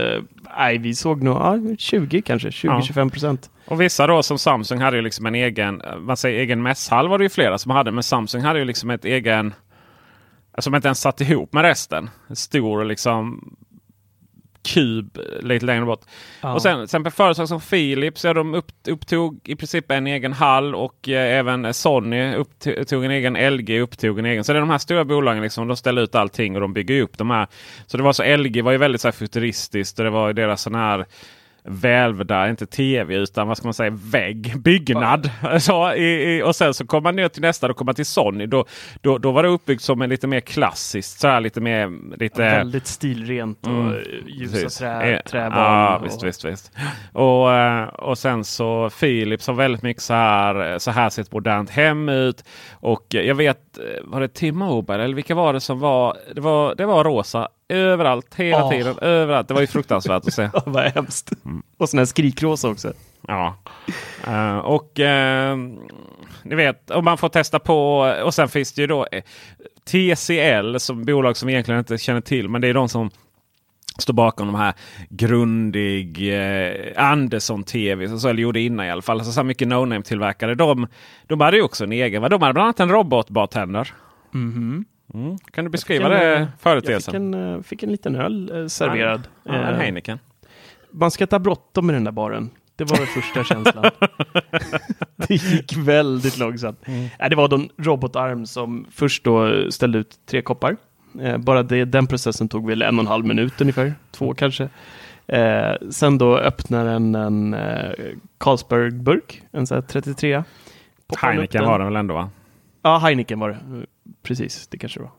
[0.56, 3.50] nej, vi såg nog ja, 20 kanske, 20-25 procent.
[3.66, 7.18] Och vissa då som Samsung hade ju liksom en egen, man säger egen mässhall var
[7.18, 7.92] det ju flera som hade.
[7.92, 9.54] Men Samsung hade ju liksom ett egen,
[10.58, 12.10] som inte ens satt ihop med resten.
[12.28, 13.50] En stor liksom
[14.64, 16.00] kub lite längre bort.
[16.40, 16.54] Ja.
[16.54, 20.74] Och sen exempel företag som Philips, ja, de upp, upptog i princip en egen hall
[20.74, 24.44] och eh, även Sony upptog en egen, LG upptog en egen.
[24.44, 27.02] Så det är de här stora bolagen liksom, de ställer ut allting och de bygger
[27.02, 27.46] upp de här.
[27.86, 30.62] Så det var så LG var ju väldigt så här futuristiskt och det var deras
[30.62, 31.06] sån här
[31.64, 35.30] välvda, inte tv utan vad ska man säga, vägg, byggnad.
[35.42, 35.60] Ja.
[35.60, 38.06] Så, i, i, och sen så kom man ner till nästa, då kom man till
[38.06, 38.46] Sony.
[38.46, 38.64] Då,
[39.00, 42.16] då, då var det uppbyggt som en lite mer klassiskt, så här, lite mer...
[42.16, 43.96] Lite, ja, väldigt stilrent och mm,
[44.26, 45.58] ljusa trä, eh, träbarn.
[45.58, 46.06] Ja, och...
[46.06, 46.72] visst, visst, visst.
[47.12, 51.32] Och, eh, och sen så Philips har väldigt mycket så här, så här ser ett
[51.32, 52.44] modernt hem ut.
[52.72, 56.16] Och jag vet, eh, var det T-Mobile eller vilka var det som var?
[56.34, 58.70] Det var, det var rosa Överallt, hela oh.
[58.70, 58.98] tiden.
[58.98, 59.48] Överallt.
[59.48, 60.50] Det var ju fruktansvärt att se.
[60.66, 61.32] Vad hemskt.
[61.44, 61.62] Mm.
[61.78, 62.92] Och sån här skrikrosa också.
[63.28, 63.56] Ja.
[64.28, 65.56] Uh, och uh,
[66.42, 67.98] ni vet, och man får testa på.
[68.24, 69.22] Och sen finns det ju då eh,
[69.84, 72.48] TCL som bolag som egentligen inte känner till.
[72.48, 73.10] Men det är de som
[73.98, 74.74] står bakom de här
[75.08, 78.18] grundig eh, Andersson TV.
[78.18, 79.18] Så, eller gjorde innan i alla fall.
[79.18, 80.54] Alltså, så mycket no-name tillverkare.
[80.54, 80.86] De,
[81.26, 82.22] de hade ju också en egen.
[82.22, 83.92] De hade bland annat en robotbartender.
[84.34, 84.84] Mm -hmm.
[85.14, 85.38] Mm.
[85.38, 87.32] Kan du beskriva det företeelsen?
[87.32, 89.28] Jag fick en, eh, fick en liten öl eh, serverad.
[89.42, 90.18] Ja, en eh, Heineken.
[90.90, 92.50] Man ska ta bråttom med den där baren.
[92.76, 93.90] Det var den första känslan.
[95.16, 96.78] det gick väldigt långsamt.
[96.84, 97.08] Mm.
[97.30, 100.76] Det var en robotarm som först då ställde ut tre koppar.
[101.20, 104.34] Eh, bara det, den processen tog väl en och en halv minut ungefär, två mm.
[104.34, 104.68] kanske.
[105.26, 107.92] Eh, sen då öppnar den en eh,
[108.38, 110.42] Carlsberg-burk, en sån här 33.
[111.22, 112.30] Heineken var den väl ändå va?
[112.84, 113.86] Ja, Heineken var det.
[114.22, 115.12] Precis, det kanske det var.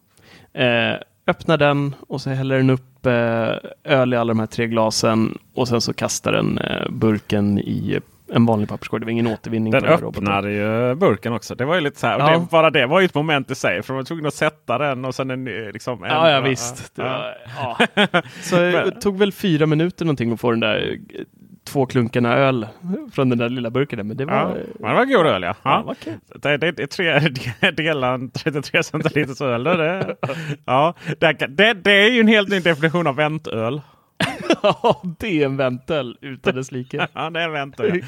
[0.65, 4.67] Eh, öppnar den och så häller den upp eh, öl i alla de här tre
[4.67, 7.99] glasen och sen så kastar den eh, burken i
[8.34, 8.99] en vanlig papperskorg.
[8.99, 9.71] Det var ingen återvinning.
[9.71, 11.56] Den öppnade ju burken också.
[11.56, 12.19] Det var ju lite så här.
[12.19, 12.39] Ja.
[12.39, 13.84] Det, bara det var ju ett moment i sig.
[13.84, 16.04] För man var tvungen att sätta den och sen en, liksom.
[16.04, 16.91] En, ja, ja, visst.
[16.95, 17.34] Ja.
[17.58, 17.78] ja.
[18.41, 20.97] Så det tog väl fyra minuter någonting att få den där
[21.65, 22.67] två klunkarna öl
[23.12, 24.08] från den där lilla burken.
[24.08, 24.34] Men det var,
[24.80, 25.56] ja, det var god öl ja.
[25.63, 25.95] ja.
[26.06, 29.63] ja det, det, det är tre delar 33 centiliters öl.
[29.63, 30.15] Det,
[30.65, 33.82] ja, det, det, det är ju en helt ny definition av väntöl.
[34.63, 37.08] Ja, det är en väntel utan dess like.
[37.13, 38.04] Ja, det väntar jag.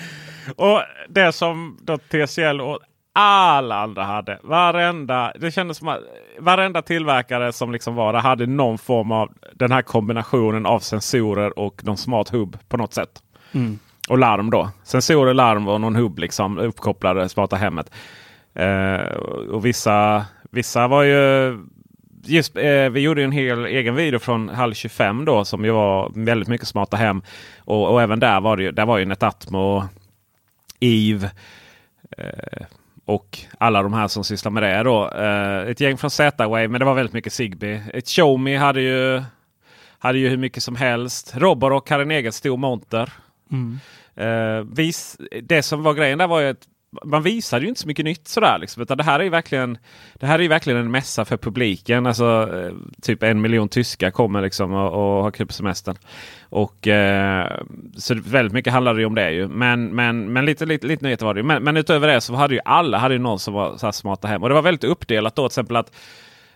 [0.55, 2.79] Och det som då TCL och
[3.19, 4.39] alla andra hade.
[4.43, 5.99] Varenda, det kändes som att
[6.39, 11.59] varenda tillverkare som liksom var där hade någon form av den här kombinationen av sensorer
[11.59, 13.09] och någon smart hubb på något sätt.
[13.51, 13.79] Mm.
[14.09, 14.69] Och larm då.
[14.83, 17.91] Sensorer, larm och någon hubb liksom uppkopplade smarta hemmet.
[18.53, 19.01] Eh,
[19.51, 21.57] och vissa, vissa var ju
[22.27, 26.11] Just, eh, vi gjorde en hel egen video från Hall 25 då som ju var
[26.15, 27.21] väldigt mycket smarta hem.
[27.59, 29.83] Och, och även där var det ju, där var ju Netatmo,
[30.79, 31.31] Eve
[32.17, 32.65] eh,
[33.05, 34.83] och alla de här som sysslar med det.
[34.83, 35.11] Då.
[35.11, 37.83] Eh, ett gäng från Z-Wave men det var väldigt mycket Zigbee.
[37.93, 39.23] Ett Xiaomi hade ju,
[39.99, 41.33] hade ju hur mycket som helst.
[41.37, 43.13] Roborock hade en egen stor monter.
[43.51, 43.79] Mm.
[44.19, 46.67] Uh, vis, det som var grejen där var ju att
[47.03, 48.57] man visade ju inte så mycket nytt sådär.
[48.57, 49.77] Liksom, utan det här är ju verkligen,
[50.13, 52.05] det här är ju verkligen en mässa för publiken.
[52.05, 55.97] Alltså, eh, typ en miljon tyskar kommer liksom och, och har kul på semestern.
[56.49, 57.61] Och, eh,
[57.97, 59.47] så väldigt mycket handlade ju om det ju.
[59.47, 61.43] Men, men, men lite, lite, lite nyheter var det ju.
[61.43, 63.91] Men, men utöver det så hade ju alla hade ju någon som var så här
[63.91, 64.43] smarta hem.
[64.43, 65.95] Och det var väldigt uppdelat då till exempel att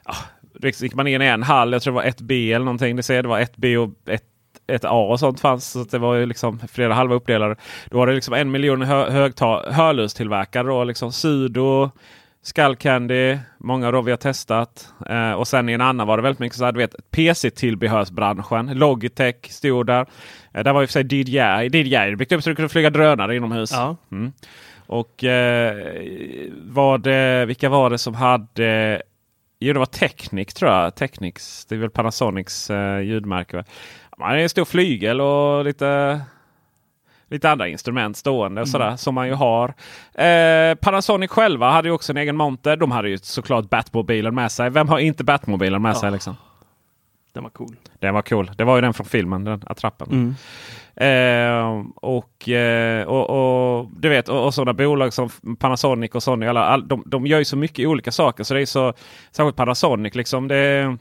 [0.04, 0.16] ah,
[0.62, 2.96] gick man in i en hall, jag tror det var ett B eller någonting.
[2.96, 4.31] Det, ser, det var ett B och ett
[4.68, 5.72] ett A och sånt fanns.
[5.72, 7.56] Så det var ju liksom flera halva uppdelade.
[7.90, 9.30] Då var det liksom en miljon hö
[9.72, 10.68] hörlurstillverkare.
[10.68, 11.92] Då, liksom Sudo,
[12.44, 14.94] Skullcandy, många då vi har testat.
[15.10, 18.74] Eh, och sen i en annan var det väldigt mycket så här, du vet, PC-tillbehörsbranschen.
[18.74, 20.06] Logitech stod där.
[20.54, 21.70] Eh, där var i och för sig DJI.
[21.70, 23.72] DJI byggt upp så du kunde flyga drönare inomhus.
[23.72, 23.96] Ja.
[24.12, 24.32] Mm.
[24.88, 25.76] Och eh,
[26.64, 29.02] var det, vilka var det som hade
[29.64, 30.96] Jo, det var Technic tror jag.
[30.96, 31.66] Technics.
[31.66, 33.58] Det är väl Panasonics eh, ljudmärke.
[33.58, 33.64] Va?
[34.22, 36.22] Man en stor flygel och lite,
[37.30, 38.62] lite andra instrument stående.
[38.62, 38.72] Och Mm.
[38.72, 39.74] sådär, som man ju har.
[40.14, 42.76] Eh, Panasonic själva hade ju också en egen monter.
[42.76, 44.70] De hade ju såklart Batmobilen med sig.
[44.70, 46.12] Vem har inte Batmobilen med sig?
[46.12, 46.36] Liksom?
[47.34, 47.76] Den var cool.
[48.00, 48.52] Den var cool.
[48.58, 50.08] Det var ju den från filmen, den attrappen.
[50.12, 50.36] Mm.
[50.96, 55.30] Eh, och, eh, och, och du vet, och, och sådana bolag som
[55.60, 56.46] Panasonic och Sony.
[56.48, 58.44] Alla, all, de, de gör ju så mycket olika saker.
[58.44, 58.94] Så det är så,
[59.32, 60.48] särskilt Panasonic liksom.
[60.48, 60.98] Det,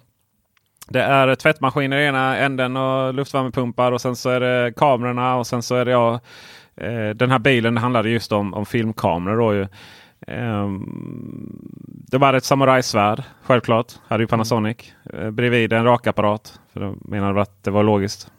[0.91, 5.47] det är tvättmaskiner i ena änden och luftvärmepumpar och sen så är det kamerorna och
[5.47, 6.21] sen så är det ja,
[6.77, 9.37] eh, den här bilen handlade just om, om filmkameror.
[9.37, 9.67] Då ju.
[10.27, 10.85] Ehm,
[11.87, 13.93] det var ett samurajsvärd självklart.
[14.09, 14.77] Hade ju Panasonic.
[15.13, 16.61] Eh, bredvid en rakapparat.
[16.73, 18.31] För de menade att det var logiskt.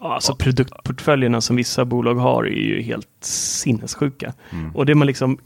[0.00, 4.32] Ja, alltså produktportföljerna som vissa bolag har är ju helt sinnessjuka.
[4.74, 5.38] Och det man liksom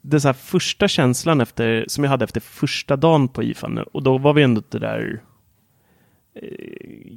[0.00, 4.02] det så här första känslan efter, som jag hade efter första dagen på IFAN och
[4.02, 5.20] då var vi ändå det där
[6.34, 6.42] eh,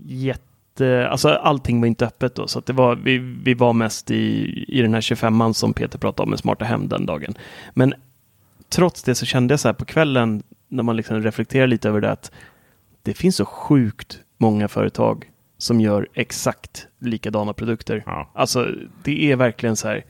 [0.06, 4.12] jätte, alltså allting var inte öppet då så att det var, vi, vi var mest
[4.12, 7.34] i, i den här 25an som Peter pratade om med smarta hem den dagen.
[7.73, 7.93] Men
[8.69, 12.01] trots det så kände jag så här på kvällen när man liksom reflekterar lite över
[12.01, 12.32] det att
[13.01, 18.04] det finns så sjukt många företag som gör exakt likadana produkter.
[18.06, 18.32] Ja.
[18.34, 18.71] Alltså
[19.04, 20.06] det är verkligen så här,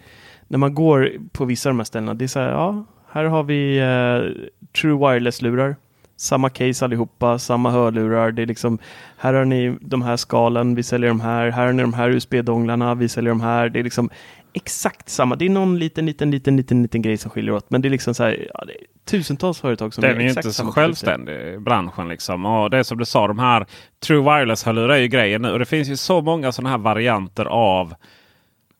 [0.56, 3.24] när man går på vissa av de här ställena, det är så här, ja, här
[3.24, 4.46] har vi eh,
[4.82, 5.76] True Wireless-lurar.
[6.18, 8.32] Samma case allihopa, samma hörlurar.
[8.32, 8.78] Det är liksom,
[9.18, 11.50] här har ni de här skalen, vi säljer de här.
[11.52, 13.70] Här har ni de här USB-donglarna, vi säljer de här.
[13.70, 14.10] Det är liksom
[14.54, 15.36] exakt samma.
[15.36, 17.70] Det är någon liten, liten, liten, liten, liten grej som skiljer åt.
[17.70, 20.46] Men det är liksom så här, ja, är tusentals företag som Den är ju exakt
[20.46, 22.08] inte så självständig branschen.
[22.08, 22.46] Liksom.
[22.46, 23.66] Och det är som du sa, de här
[24.08, 25.52] True Wireless-hörlurar är ju grejen nu.
[25.52, 27.94] Och det finns ju så många sådana här varianter av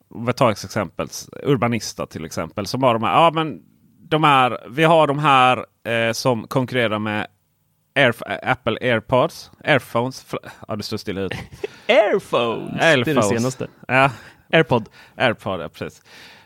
[0.10, 1.08] om vi tar ett exempel,
[1.44, 2.66] Urbanista till exempel.
[2.66, 3.62] Som har de här, ja men
[4.10, 7.28] de här, vi har de här eh, som konkurrerar med
[7.96, 10.26] Air, Apple AirPods, Airphones.
[10.68, 11.34] Ja, det står stilla ut.
[11.88, 12.80] Airphones!
[12.80, 13.30] Det är det Airphones.
[13.30, 13.68] senaste.
[13.88, 14.12] Ja,
[14.54, 14.90] Airpod.
[15.18, 16.02] AirPod, ja precis.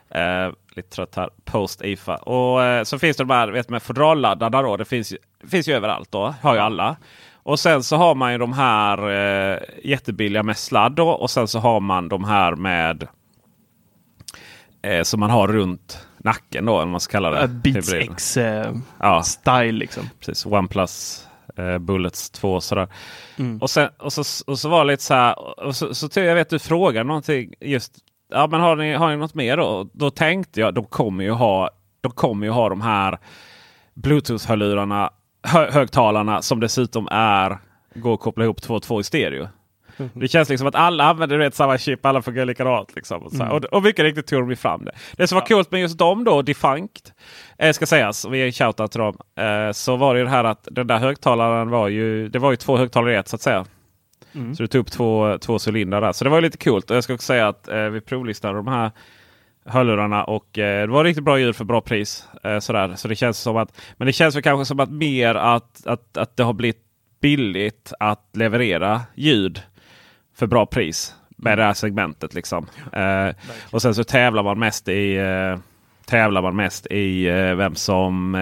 [0.10, 1.30] Eh, lite trött här.
[1.46, 2.16] Post IFA.
[2.16, 4.78] Och eh, så finns det de här vet, med fodralladdarna då.
[4.78, 5.14] Det finns,
[5.48, 6.36] finns ju överallt då.
[6.42, 6.98] Har ju alla.
[7.34, 11.10] Och sen så har man ju de här eh, jättebilliga med sladd då.
[11.10, 13.08] Och sen så har man de här med
[14.82, 16.72] eh, som man har runt nacken då.
[16.72, 17.48] Eller vad man ska kalla det.
[17.48, 18.14] Beats Hybriden.
[18.14, 20.10] X eh, Ja, style liksom.
[20.20, 20.46] precis.
[20.46, 22.88] OnePlus eh, Bullets 2 sådär.
[23.38, 23.58] Mm.
[23.62, 25.60] Och, sen, och, så, och så var det lite så här.
[25.66, 27.94] Och så, så jag vet du frågade någonting just.
[28.32, 29.90] Ja men har ni, har ni något mer då?
[29.94, 31.70] Då tänkte jag de kommer ju ha,
[32.02, 33.18] de kommer ju ha de här
[33.94, 35.10] Bluetooth-hörlurarna,
[35.44, 37.58] hö, högtalarna som dessutom är
[37.94, 39.48] går att koppla ihop två och två i stereo.
[40.14, 42.96] Det känns liksom att alla använder vet, samma chip, alla fungerar likadant.
[42.96, 43.52] Liksom, och, så här.
[43.52, 44.92] och, och mycket riktigt tog de fram det.
[45.18, 47.14] Det som var coolt med just dem då, Defunct,
[47.58, 49.18] eh, ska sägas, vi ger en shoutout till dem.
[49.36, 52.52] Eh, så var det ju det här att den där högtalaren var ju, det var
[52.52, 53.66] ju två högtalare i ett så att säga.
[54.56, 56.12] Så du tog upp två, två cylindrar där.
[56.12, 56.90] Så det var lite coolt.
[56.90, 58.92] Och jag ska också säga att eh, vi provlistade de här
[59.66, 62.28] hörlurarna och eh, det var riktigt bra ljud för bra pris.
[62.44, 62.96] Eh, sådär.
[62.96, 66.18] Så det känns som att, men det känns väl kanske som att mer att, att,
[66.18, 66.82] att det har blivit
[67.22, 69.62] billigt att leverera ljud.
[70.40, 72.34] För bra pris med det här segmentet.
[72.34, 72.68] Liksom.
[72.94, 73.36] Eh,
[73.72, 75.60] och sen så tävlar man mest i eh,
[76.06, 78.34] tävlar man mest i eh, vem som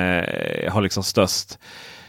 [0.69, 1.59] har liksom störst.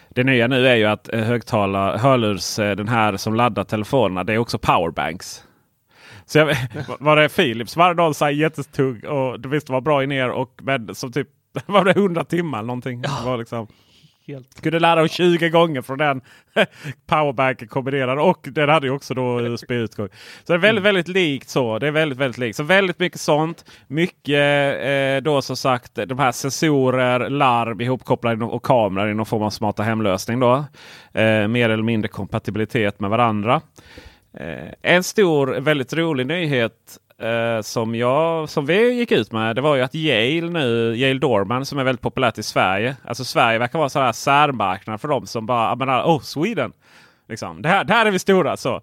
[0.08, 4.38] Det nya nu är ju att högtalare, hörlurs, den här som laddar telefonerna, det är
[4.38, 5.44] också powerbanks.
[6.26, 6.48] Så jag,
[7.00, 10.12] var det Philips var det någon så här jättetung och det visste var bra in
[10.12, 11.28] er och men som typ
[11.66, 13.02] var det 100 timmar någonting.
[13.02, 13.66] Det var liksom,
[14.28, 14.60] Helt.
[14.60, 16.20] kunde ladda dem 20 gånger från den
[17.06, 18.18] powerbanken kombinerad.
[18.18, 20.08] Och den hade ju också då USB-utgång.
[20.44, 21.78] Så det är väldigt, väldigt likt så.
[21.78, 22.56] Det är väldigt, väldigt likt.
[22.56, 23.64] Så väldigt mycket sånt.
[23.86, 29.42] Mycket eh, då som sagt de här sensorer, larm ihopkopplade och kameror i någon form
[29.42, 30.40] av smarta hemlösning.
[30.40, 30.64] Då.
[31.12, 33.60] Eh, mer eller mindre kompatibilitet med varandra.
[34.34, 39.56] Eh, en stor, väldigt rolig nyhet eh, som, jag, som vi gick ut med.
[39.56, 42.96] Det var ju att Yale nu, Yale Dorman som är väldigt populärt i Sverige.
[43.04, 46.72] Alltså Sverige verkar vara en här särmarknad för dem som bara, menar, oh Sweden!
[47.28, 47.62] Liksom.
[47.62, 48.56] Det här, där är vi stora.
[48.56, 48.80] så.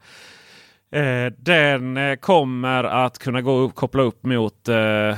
[0.92, 5.10] Eh, den eh, kommer att kunna gå upp, koppla upp mot eh,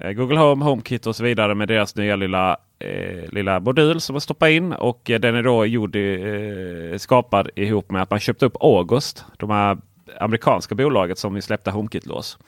[0.00, 4.14] eh Google Home, HomeKit och så vidare med deras nya lilla, eh, lilla modul som
[4.14, 4.72] man stoppar in.
[4.72, 8.56] Och eh, den är då gjord i, eh, skapad ihop med att man köpte upp
[8.60, 9.24] August.
[9.36, 9.78] De här
[10.20, 12.38] amerikanska bolaget som vi släppte HomeKit-lås.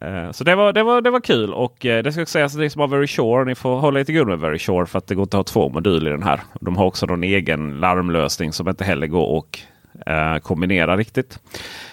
[0.00, 2.58] Eh, så det var, det, var, det var kul och eh, det ska sägas att
[2.58, 3.44] det är som har Very Sure.
[3.44, 5.52] Ni får hålla lite god med Very Sure för att det går inte att ha
[5.52, 6.40] två moduler i den här.
[6.60, 9.66] De har också någon egen larmlösning som inte heller går att
[10.06, 11.38] eh, kombinera riktigt.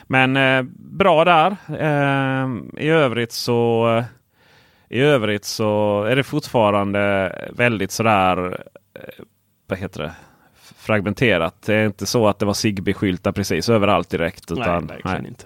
[0.03, 1.55] Men eh, bra där.
[1.79, 4.03] Eh, I övrigt så eh,
[4.89, 8.63] i övrigt så är det fortfarande väldigt sådär
[9.67, 10.11] vad heter det?
[10.77, 11.61] Fragmenterat.
[11.65, 14.51] Det är inte så att det var Zigbee-skyltar precis överallt direkt.
[14.51, 15.45] Utan, nej, verkligen inte.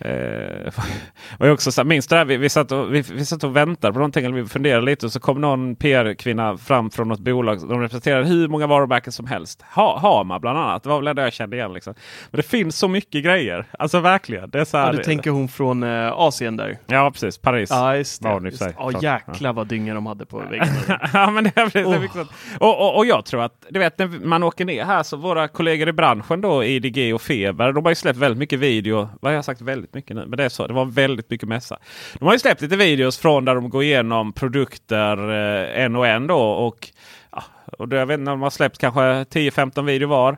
[0.00, 0.72] Eh,
[1.38, 3.44] och jag också så här, minns det där, vi, vi, satt och, vi, vi satt
[3.44, 4.24] och väntade på någonting.
[4.24, 7.68] Eller vi funderade lite och så kom någon PR-kvinna fram från något bolag.
[7.68, 9.64] De representerade hur många varumärken som helst.
[9.74, 10.82] Ha, Hama bland annat.
[10.82, 11.72] Det var väl det jag kände igen.
[11.72, 11.94] Liksom.
[12.30, 13.66] Men det finns så mycket grejer.
[13.78, 14.50] Alltså verkligen.
[14.50, 16.78] Det är så här, Ja, du tänker hon från eh, Asien där?
[16.86, 17.70] Ja precis, Paris.
[17.70, 18.28] Ja, just det.
[18.28, 18.74] var hon Just sig.
[18.78, 20.66] Ja, jäklar vad dynga de hade på väggen.
[21.12, 22.30] ja, men det är, sånt.
[22.58, 25.48] och, och, och jag tror att du vet, när man åker ner här så våra
[25.48, 29.08] kollegor i branschen då, IDG och Feber, de har ju släppt väldigt mycket video.
[29.20, 30.26] Vad har jag sagt väldigt mycket nu?
[30.26, 30.66] Men det är så.
[30.66, 31.78] Det var väldigt mycket mässa.
[32.18, 36.06] De har ju släppt lite videos från där de går igenom produkter eh, en och
[36.06, 36.40] en då.
[36.40, 36.88] Och,
[37.32, 37.42] ja,
[37.78, 40.36] och då, jag vet inte de har släppt kanske 10-15 video var.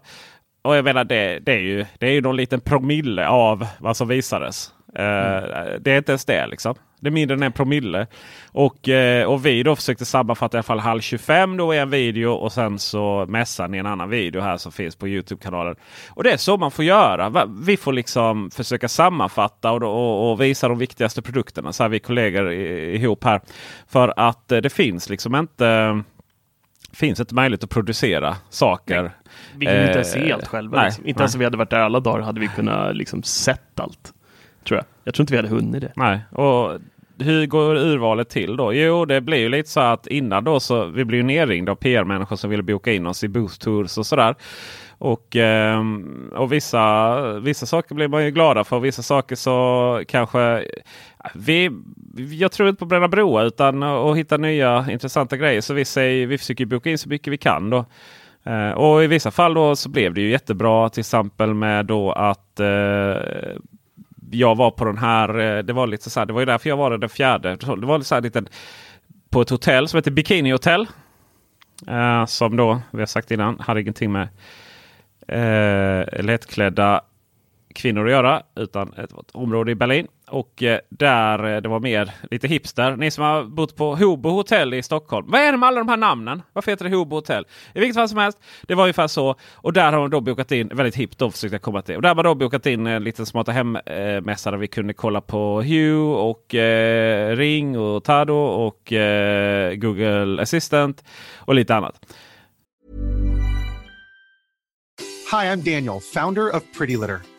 [0.62, 3.96] Och jag menar det, det är ju det är ju någon liten promille av vad
[3.96, 4.72] som visades.
[4.94, 5.42] Eh,
[5.80, 6.74] det är inte ens det liksom.
[7.02, 8.06] Det är mindre än en promille.
[8.52, 11.90] Och, eh, och vi då försökte sammanfatta i alla fall halv 25 då i en
[11.90, 15.76] video och sen så mässan i en annan video här som finns på Youtube-kanalen.
[16.10, 17.46] Och det är så man får göra.
[17.60, 21.72] Vi får liksom försöka sammanfatta och, då, och, och visa de viktigaste produkterna.
[21.72, 23.40] Så här vi kollegor ihop här.
[23.88, 26.02] För att eh, det finns liksom inte
[26.92, 29.10] finns inte möjlighet att producera saker.
[29.56, 30.76] Vi kan inte Eh, se allt själva.
[30.76, 31.06] nej, liksom.
[31.06, 31.22] Inte nej.
[31.22, 34.12] ens om vi hade varit där alla dagar hade vi kunnat liksom sett allt.
[34.66, 34.84] Tror jag.
[35.04, 35.92] Jag tror inte vi hade hunnit det.
[35.96, 36.78] Nej, och
[37.22, 38.74] hur går urvalet till då?
[38.74, 41.76] Jo, det blir ju lite så att innan då så vi blir ju nerringda av
[41.76, 44.35] PR-människor som ville boka in oss i booth tours och sådär.
[44.98, 48.80] Och, ehm, och vissa, vissa saker blir man ju glada för.
[48.80, 50.64] Vissa saker så kanske
[51.35, 51.70] vi,
[52.30, 55.61] jag tror inte på bränna broar utan att hitta nya intressanta grejer.
[55.61, 57.70] Så vi, säger, vi försöker boka in så mycket vi kan.
[57.70, 57.85] då.
[58.44, 60.88] Eh, och i vissa fall då så blev det ju jättebra.
[60.88, 63.16] Till exempel med då att eh,
[64.35, 65.38] jag var på den här.
[65.38, 67.57] Eh, det var lite så här, Det var ju därför jag var där den fjärde.
[67.57, 68.49] Det var så här liten,
[69.31, 70.87] på ett hotell som heter Bikini Hotel.
[71.88, 74.29] Eh, som då, vi har sagt innan, hade ingenting med
[75.29, 77.01] eh, lättklädda
[77.75, 78.42] kvinnor att göra.
[78.55, 80.07] Utan ett, ett område i Berlin.
[80.33, 82.97] Och eh, där eh, det var mer lite hipster.
[82.97, 85.27] Ni som har bott på Hobo hotell i Stockholm.
[85.31, 86.42] Vad är det med alla de här namnen?
[86.53, 87.47] Varför heter det Hobo hotell?
[87.75, 88.38] I vilket fall som helst.
[88.62, 89.37] Det var ungefär så.
[89.55, 91.97] Och där har de då bokat in, väldigt hippt då försökte jag komma till.
[91.97, 94.92] Och där har man då bokat in eh, en liten smarta hemmässa där vi kunde
[94.92, 101.05] kolla på Hue och eh, Ring och Tado och eh, Google Assistant
[101.38, 102.07] och lite annat.
[105.33, 107.32] Hi, I'm Daniel, founder of Pretty Litter.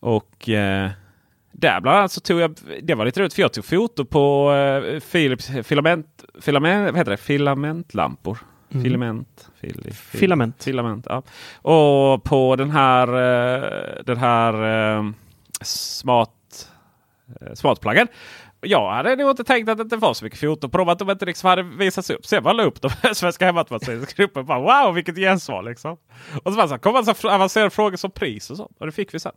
[0.00, 0.90] Och eh,
[1.52, 4.52] där bland annat så tog jag, det var lite roligt för jag tog foto på
[4.52, 7.16] eh, Philips filament, filament, vad heter det?
[7.16, 8.38] filamentlampor.
[8.70, 8.84] Mm.
[8.84, 9.50] Filament.
[9.60, 10.64] Fil, fil, Filament.
[10.64, 11.22] Filament, ja.
[11.62, 14.54] Och på den här, eh, den här
[14.98, 15.04] eh,
[15.62, 16.70] smart,
[17.40, 18.08] eh, smartpluggen.
[18.66, 20.88] Jag hade nog inte tänkt att det inte var så mycket foto på dem.
[20.88, 22.26] Att de inte liksom hade visats upp.
[22.26, 24.46] Sen bara la upp dem i Svenska Hemmatvårdsgruppen.
[24.46, 25.96] Wow vilket gensvar liksom.
[26.42, 28.76] Och så, så här, kom man så avancerade frågor som pris och sånt.
[28.80, 29.32] Och det fick vi sen.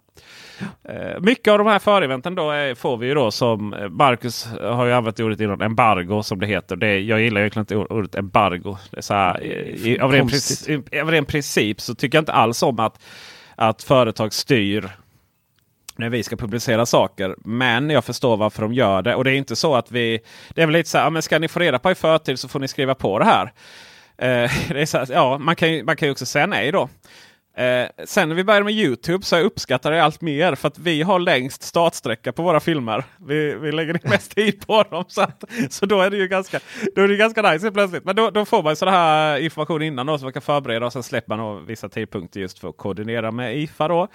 [0.83, 4.45] Eh, mycket av de här föreventen då är, får vi ju då som eh, Marcus
[4.61, 5.61] har ju använt ordet innan.
[5.61, 6.75] Embargo som det heter.
[6.75, 8.77] Det, jag gillar ju egentligen inte ordet embargo.
[8.91, 12.63] Det här, i, i, av, ren princip, av ren princip så tycker jag inte alls
[12.63, 13.01] om att,
[13.55, 14.89] att företag styr
[15.99, 17.35] när vi ska publicera saker.
[17.45, 19.15] Men jag förstår varför de gör det.
[19.15, 20.19] Och det är inte så att vi...
[20.49, 22.39] Det är väl lite så här, ja, men ska ni få reda på i förtid
[22.39, 23.45] så får ni skriva på det här.
[24.17, 26.71] Eh, det är så här, ja, man kan, ju, man kan ju också säga nej
[26.71, 26.89] då.
[27.57, 30.79] Eh, sen när vi började med Youtube så jag uppskattar det allt mer för att
[30.79, 33.03] vi har längst startsträcka på våra filmer.
[33.27, 35.03] Vi, vi lägger ner mest tid på dem.
[35.07, 36.59] Så, att, så då är det ju ganska,
[36.95, 38.05] då är det ganska nice plötsligt.
[38.05, 40.93] Men då, då får man sån här information innan då, så man kan förbereda och
[40.93, 43.87] sen släpper man vissa tidpunkter just för att koordinera med IFA.
[43.87, 44.07] Då.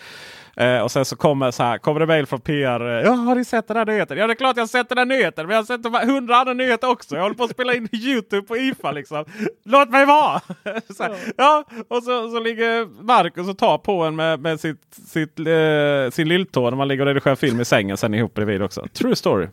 [0.56, 2.80] Eh, och sen så kommer, så här, kommer det mail från PR.
[2.80, 4.18] Ja, har ni sett den här nyheten?
[4.18, 5.46] Ja, det är klart jag har sett den här nyheten.
[5.46, 7.14] Men jag har sett de hundra andra nyheter också.
[7.14, 9.24] Jag håller på att spela in Youtube på IFA liksom.
[9.64, 10.40] Låt mig vara!
[10.98, 15.38] här, ja, och så, så ligger Marcus och tar på en med, med sitt, sitt,
[15.38, 18.86] eh, sin lilltå när man ligger och redigerar film i sängen sen ihop bredvid också.
[18.92, 19.48] True story.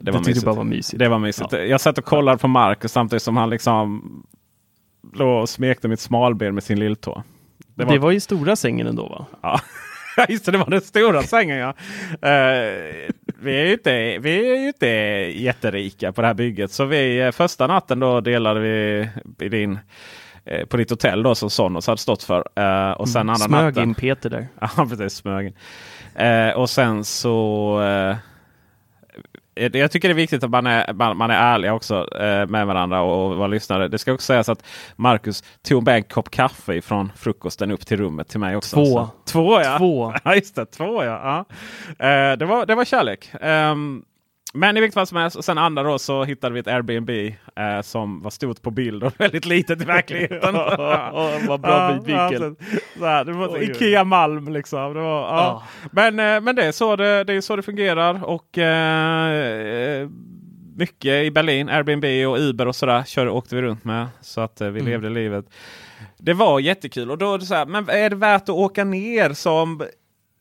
[0.00, 0.44] Det, var mysigt.
[0.44, 0.98] bara var mysigt.
[0.98, 1.52] Det var mysigt.
[1.52, 1.58] Ja.
[1.58, 4.02] Jag satt och kollade på Marcus samtidigt som han liksom
[5.14, 7.22] låg och smekte mitt smalben med sin lilltå.
[7.74, 9.26] Det var, det var ju stora sängen ändå va?
[9.40, 9.60] Ja.
[10.28, 11.68] Just det, det var den stora sängen ja.
[11.68, 14.86] Uh, vi, är ju inte, vi är ju inte
[15.42, 16.72] jätterika på det här bygget.
[16.72, 19.08] Så vi, eh, första natten då delade vi
[19.40, 19.78] i din,
[20.44, 22.44] eh, på ditt hotell då som Sonos hade stått för.
[22.60, 23.82] Uh, och sen mm, andra smög natten.
[23.82, 24.48] in Peter där.
[24.76, 25.54] Ja precis, smög in.
[26.26, 27.80] Uh, och sen så
[29.54, 32.66] jag tycker det är viktigt att man är, man, man är ärlig också eh, med
[32.66, 33.88] varandra och vara lyssnare.
[33.88, 34.64] Det ska också sägas att
[34.96, 38.76] Marcus tog med en kopp kaffe från frukosten upp till rummet till mig också.
[38.76, 38.84] Två.
[38.84, 39.78] Så, två ja.
[39.78, 40.14] Två.
[40.24, 40.66] ja, just det.
[40.66, 41.44] Två ja.
[41.98, 42.06] ja.
[42.06, 43.30] Eh, det, var, det var kärlek.
[43.40, 44.04] Um,
[44.54, 47.82] men i vilket fall som helst, sen andra då så hittade vi ett Airbnb eh,
[47.82, 50.54] som var stort på bild och väldigt litet i verkligheten.
[51.48, 52.54] Vad bra vinkel.
[53.62, 54.94] Ikea Malm liksom.
[54.94, 55.62] Det var, ja.
[55.92, 58.24] Men, eh, men det, är så det, det är så det fungerar.
[58.24, 60.08] Och eh,
[60.76, 64.06] mycket i Berlin, Airbnb och Uber och sådär kör, åkte vi runt med.
[64.20, 64.90] Så att eh, vi mm.
[64.92, 65.44] levde livet.
[66.18, 68.84] Det var jättekul och då är det så här, men är det värt att åka
[68.84, 69.82] ner som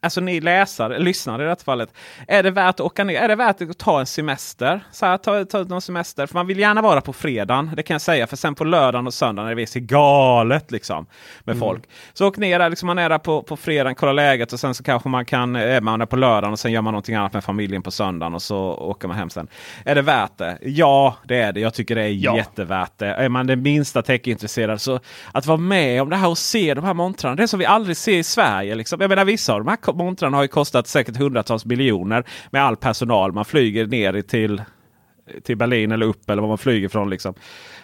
[0.02, 1.94] alltså ni läsare, lyssnare i det här fallet.
[2.28, 3.22] Är det värt att åka ner?
[3.22, 4.84] Är det värt att ta en semester?
[4.92, 6.28] Så här, ta, ta någon semester.
[6.28, 7.72] För man vill gärna vara på fredagen.
[7.76, 8.28] Det kan jag säga.
[8.28, 11.06] För sen på lördagen och söndagen är det visst galet liksom.
[11.44, 11.68] Med mm.
[11.68, 11.84] folk.
[12.14, 12.70] Så åk ner där.
[12.70, 15.56] Liksom man är där på, på fredagen, kolla läget och sen så kanske man kan,
[15.56, 18.34] är man där på lördagen och sen gör man någonting annat med familjen på söndagen
[18.34, 19.48] och så åker man hem sen.
[19.86, 20.58] Är det värt det?
[20.62, 21.60] Ja, det är det.
[21.60, 22.36] Jag tycker det är ja.
[22.38, 23.14] jättevärt det.
[23.14, 25.00] Är man det minsta techintresserad så
[25.32, 27.36] att vara med om det här och se de här montrarna.
[27.36, 28.76] Det är som vi aldrig ser i Sverige.
[28.76, 29.02] Liksom.
[29.02, 32.76] Jag menar vissa av de här montrarna har ju kostat säkert hundratals miljoner med all
[32.76, 33.32] personal.
[33.32, 34.62] Man flyger ner till
[35.44, 37.10] till Berlin eller upp eller var man flyger ifrån.
[37.10, 37.34] Liksom.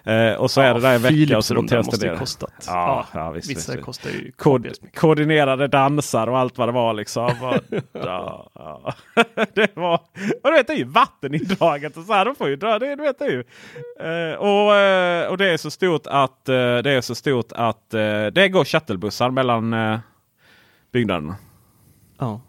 [0.04, 2.18] Eh, och så är det där en vecka och så måste det ner.
[2.18, 2.66] kostat.
[2.68, 3.86] Ja, ja, visst, vissa visst.
[3.86, 6.94] kostar ju Kod, koordinerade dansar och allt vad det var.
[6.94, 7.26] Liksom.
[7.26, 8.94] Och, ja, ja.
[9.54, 10.02] det var och
[10.44, 12.26] du vet, det är ju vattenindraget och så här.
[12.26, 12.96] De får ju dra det.
[12.96, 13.44] Du vet, det är ju.
[14.00, 17.94] Eh, och, eh, och det är så stort att eh, det är så stort att
[17.94, 20.00] eh, det går shuttlebussar mellan eh,
[20.94, 21.36] byggnaderna.
[22.18, 22.42] Ja.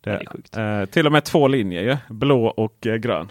[0.00, 0.56] Det, det är sjukt.
[0.56, 1.96] eh, till och med två linjer ju.
[2.08, 3.30] Blå och eh, grön.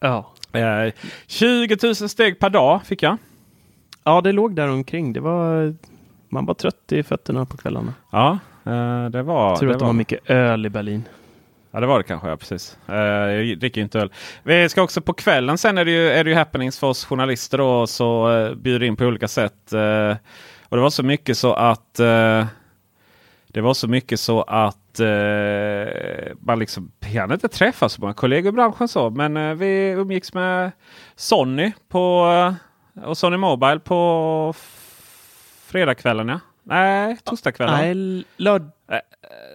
[0.00, 0.32] Ja.
[0.52, 0.92] Eh,
[1.26, 3.16] 20 000 steg per dag fick jag.
[4.04, 5.12] ja, det låg där omkring.
[5.12, 5.74] Det var,
[6.28, 7.94] man var trött i fötterna på kvällarna.
[8.12, 9.56] Ja, eh, det var...
[9.56, 9.92] Tur det att de var.
[9.92, 11.04] mycket öl i Berlin.
[11.72, 12.78] Ja det var det kanske, ja precis.
[12.88, 14.12] Uh, jag dricker inte öl.
[14.42, 17.04] Vi ska också på kvällen sen är det ju, är det ju happenings för oss
[17.04, 17.86] journalister då.
[17.86, 19.72] Så uh, bjuder in på olika sätt.
[19.74, 20.16] Uh,
[20.68, 22.44] och det var så mycket så att uh,
[23.52, 28.48] det var så mycket så att uh, man liksom hann inte träffa så många kollegor
[28.48, 29.10] i branschen så.
[29.10, 30.72] Men uh, vi umgicks med
[31.16, 32.26] Sony på
[32.96, 34.54] uh, och Sony Mobile på
[35.66, 36.40] fredagskvällen ja.
[36.62, 37.74] Nej, torsdagskvällen.
[37.74, 38.70] Nej, lörd...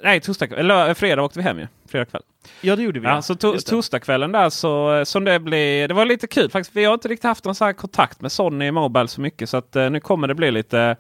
[0.03, 1.67] Nej, torsdag, eller fredag åkte vi hem ju.
[1.87, 2.21] Fredag kväll.
[2.61, 3.07] Ja, det gjorde vi.
[3.07, 5.87] Ja, så to torsdagskvällen där så som det blir.
[5.87, 6.75] Det var lite kul faktiskt.
[6.75, 9.49] Vi har inte riktigt haft någon här kontakt med Sony Mobile så mycket.
[9.49, 10.95] Så att eh, nu kommer det bli lite,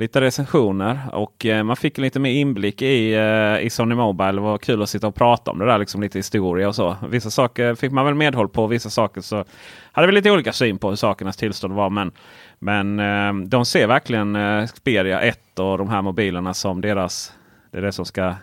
[0.00, 1.00] lite recensioner.
[1.12, 4.32] Och eh, man fick lite mer inblick i, eh, i Sony Mobile.
[4.32, 5.78] Det var kul att sitta och prata om det där.
[5.78, 6.96] Liksom lite historia och så.
[7.08, 8.66] Vissa saker fick man väl medhåll på.
[8.66, 9.44] Vissa saker så
[9.92, 11.90] hade vi lite olika syn på hur sakernas tillstånd var.
[11.90, 12.12] Men,
[12.58, 17.32] men eh, de ser verkligen Xperia 1 och de här mobilerna som deras
[17.70, 18.34] det är det som ska...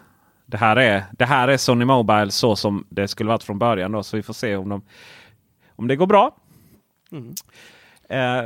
[0.46, 3.92] Det här är, det här är Sony Mobile så som det skulle varit från början.
[3.92, 4.82] Då, så vi får se om, de,
[5.76, 6.36] om det går bra.
[8.10, 8.44] Eh,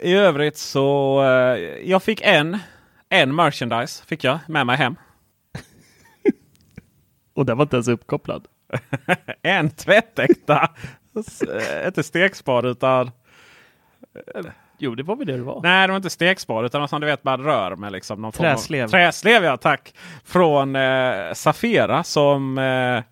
[0.00, 1.22] I övrigt så...
[1.22, 1.58] Eh,
[1.90, 2.58] jag fick en,
[3.08, 4.96] en merchandise fick jag med mig hem.
[7.34, 8.46] Och den var inte ens uppkopplad.
[9.42, 10.68] en tvättäkta,
[11.16, 13.10] eh, inte stekspad utan...
[14.78, 15.60] Jo, det var väl det det var.
[15.62, 17.92] Nej, det var inte stekspad utan något som du vet man rör med.
[17.92, 18.88] Liksom, någon form av- Träslev.
[18.88, 19.94] Träslev ja, tack!
[20.24, 23.02] Från eh, Safira som, eh,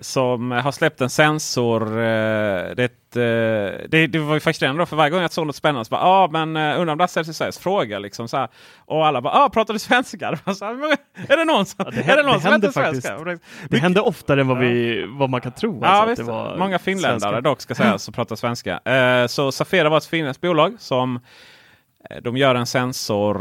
[0.00, 1.82] som har släppt en sensor.
[1.82, 2.82] Eh, det,
[3.16, 5.90] eh, det, det var ju fascinerande då, för varje gång jag såg något spännande så
[5.90, 7.52] bara ah, men undrar om det här säljs i Sverige?
[7.52, 8.48] Fråga liksom så här.
[8.86, 10.38] Och alla bara ah, pratar du svenska?
[10.54, 10.96] Så här, "Men
[11.28, 13.16] är det någon som, det är det någon som heter svenska?
[13.16, 13.38] Och det-
[13.68, 15.80] Det hände oftare än vad, vi, vad man kan tro.
[15.82, 16.26] Ja, alltså, att visst.
[16.26, 17.40] det var Många finländare svenska.
[17.40, 18.80] dock ska sägas som pratar svenska.
[18.84, 21.20] Eh, så Safira var ett finländskt bolag som
[22.22, 23.38] de gör en sensor.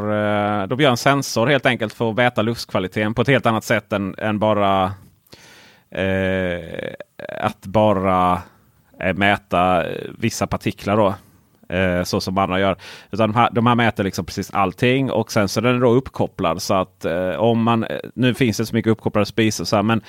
[0.68, 3.94] De gör en sensor helt enkelt för att mäta luftkvaliteten på ett helt annat sätt
[3.94, 4.94] än, än bara
[5.92, 6.94] eh,
[7.40, 8.42] att bara
[9.00, 9.86] eh, mäta
[10.18, 10.98] vissa partiklar.
[10.98, 11.16] Då.
[11.70, 12.76] Eh, så som andra gör.
[13.12, 15.90] Utan de här, de här mäter liksom precis allting och sen så är den då
[15.90, 16.62] uppkopplad.
[16.62, 19.84] Så att eh, om man, eh, nu finns det så mycket uppkopplade spisar så här,
[19.84, 20.02] men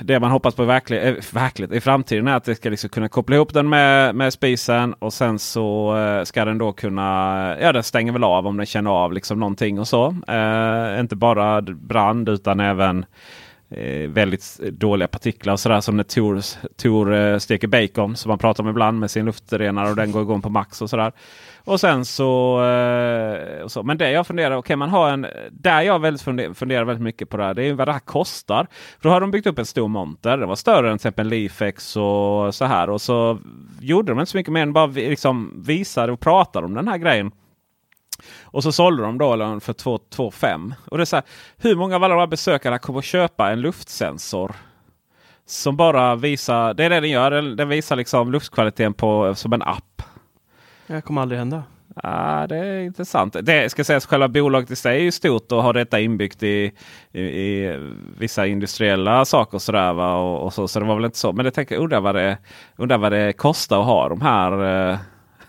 [0.00, 3.08] det man hoppas på verkligen, eh, verkligt, i framtiden är att det ska liksom kunna
[3.08, 7.72] koppla ihop den med, med spisen och sen så eh, ska den då kunna, ja
[7.72, 10.16] den stänger väl av om den känner av liksom någonting och så.
[10.28, 13.04] Eh, inte bara brand utan även
[13.76, 16.40] eh, väldigt dåliga partiklar och sådär som när Tor,
[16.76, 20.22] Tor eh, steker bacon som man pratar om ibland med sin luftrenare och den går
[20.22, 21.12] igång på max och sådär.
[21.64, 23.82] Och sen så, eh, och så.
[23.82, 27.28] Men det jag funderar, okay, man har en, där jag väldigt funderar, funderar väldigt mycket
[27.28, 28.66] på det här, det är vad det här kostar.
[29.00, 30.36] För då har de byggt upp en stor monter.
[30.36, 32.90] den var större än till exempel Leafex och så här.
[32.90, 33.38] Och så
[33.80, 36.88] gjorde de inte så mycket mer än bara vi- liksom visade och pratade om den
[36.88, 37.30] här grejen.
[38.42, 41.24] Och så sålde de då för 2 5 Och det är så här,
[41.56, 44.54] hur många av alla de här besökarna kommer att köpa en luftsensor?
[45.46, 49.62] Som bara visar, det är det den gör, den, visar liksom luftkvaliteten på, som en
[49.62, 50.02] app.
[50.86, 51.62] Det kommer aldrig hända.
[52.02, 53.36] Ja, det är intressant.
[53.42, 56.72] Det ska sägas själva bolaget i sig är ju stort och har detta inbyggt i,
[57.12, 57.78] i, i
[58.18, 59.54] vissa industriella saker.
[59.54, 60.14] Och sådär, va?
[60.14, 61.32] Och, och så, så det var väl inte så.
[61.32, 62.38] Men jag tänker, undrar vad det,
[62.76, 64.98] undrar vad det kostar att ha de här eh,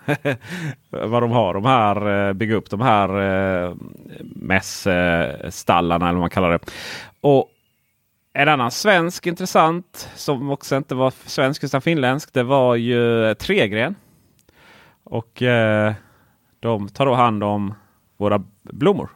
[0.90, 3.10] vad de har de här, eh, bygga upp de här
[3.68, 3.76] eh,
[4.36, 6.60] mässstallarna eller vad man kallar det.
[7.22, 7.50] Och
[8.34, 12.34] en annan svensk intressant som också inte var svensk utan finländsk.
[12.34, 13.96] Det var ju Tregren.
[15.04, 15.94] Och eh,
[16.60, 17.74] de tar då hand om
[18.18, 19.10] våra blommor.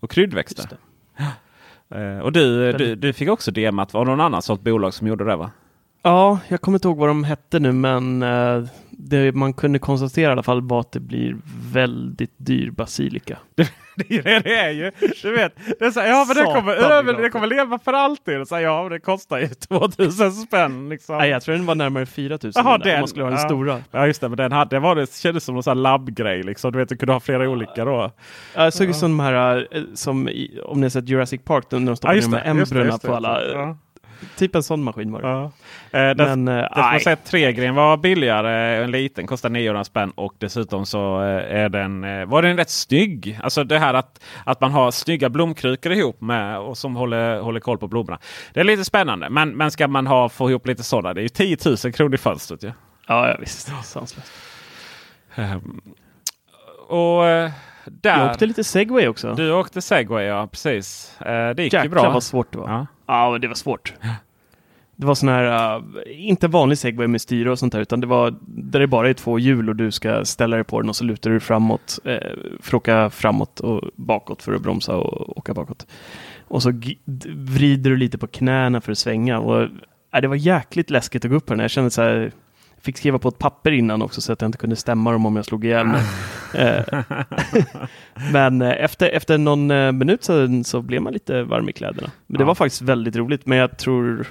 [0.00, 0.68] Och kryddväxter.
[2.22, 3.94] Och du, du, du fick också DMat.
[3.94, 5.50] Var det någon annan sånt bolag som gjorde det va?
[6.02, 10.28] Ja, jag kommer inte ihåg vad de hette nu, men eh, det man kunde konstatera
[10.28, 11.36] i alla fall var att det blir
[11.72, 13.38] väldigt dyr basilika.
[13.96, 14.90] Det är det det är ju.
[15.22, 17.78] Du vet, det är så här, ja men det kommer, det över, det kommer leva
[17.78, 18.40] för alltid.
[18.40, 20.88] Och Så här, ja men det kostar ju 2000 spänn.
[20.88, 21.18] Liksom.
[21.18, 23.38] Nej, jag tror den var närmare 4000 Jaha, den där, om man skulle ha den
[23.40, 23.48] ja.
[23.48, 23.78] stora.
[23.90, 26.42] Ja just det, men den hade, det, var, det kändes som en här labbgrej.
[26.42, 26.72] Liksom.
[26.72, 28.10] Du vet, du kunde ha flera olika då.
[28.54, 31.40] Ja, Jag såg ju som de här, eh, som i, om ni har sett Jurassic
[31.44, 33.08] Park, när de stoppar Ja, ner det, med just det, embryona det.
[33.08, 33.40] på alla.
[34.36, 35.28] Typ en sån maskin var det.
[35.28, 35.44] Ja.
[35.90, 38.84] Eh, det, Men, eh, det får man säga att Tregren var billigare.
[38.84, 42.70] En liten kostar 900 spänn och dessutom så eh, är den, eh, var den rätt
[42.70, 43.38] snygg.
[43.42, 47.60] Alltså det här att, att man har snygga blomkrukor ihop med och som håller, håller
[47.60, 48.18] koll på blommorna.
[48.52, 49.30] Det är lite spännande.
[49.30, 51.14] Men, men ska man ha, få ihop lite sådana.
[51.14, 52.62] Det är ju 10 000 kronor i fönstret.
[52.62, 52.72] Ja.
[53.06, 53.72] Ja, ja visst.
[53.84, 54.32] Sanslöst.
[55.34, 55.80] Ehm,
[56.88, 57.22] och
[57.84, 58.18] där...
[58.18, 59.34] Jag åkte lite segway också.
[59.34, 61.16] Du åkte segway, ja precis.
[61.20, 62.10] Eh, det gick ju Jäklar bra.
[62.10, 62.68] vad svårt det var.
[62.68, 62.86] Ja.
[63.06, 63.94] Ja, det var svårt.
[64.96, 68.06] Det var sån här, uh, inte vanlig segway med styre och sånt där, utan det
[68.06, 70.96] var där det bara är två hjul och du ska ställa dig på den och
[70.96, 72.18] så lutar du framåt eh,
[72.60, 75.86] för att åka framåt och bakåt för att bromsa och åka bakåt.
[76.48, 76.72] Och så
[77.34, 79.38] vrider du lite på knäna för att svänga.
[79.38, 79.62] Och,
[80.14, 81.60] äh, det var jäkligt läskigt att gå upp på den.
[81.60, 82.32] Jag kände så här,
[82.84, 85.36] fick skriva på ett papper innan också så att jag inte kunde stämma dem om
[85.36, 86.02] jag slog ihjäl mig.
[86.54, 86.82] Eh,
[88.32, 92.10] Men eh, efter, efter någon eh, minut så, så blev man lite varm i kläderna.
[92.26, 92.46] Men det Ja.
[92.46, 93.46] var faktiskt väldigt roligt.
[93.46, 94.26] Men jag tror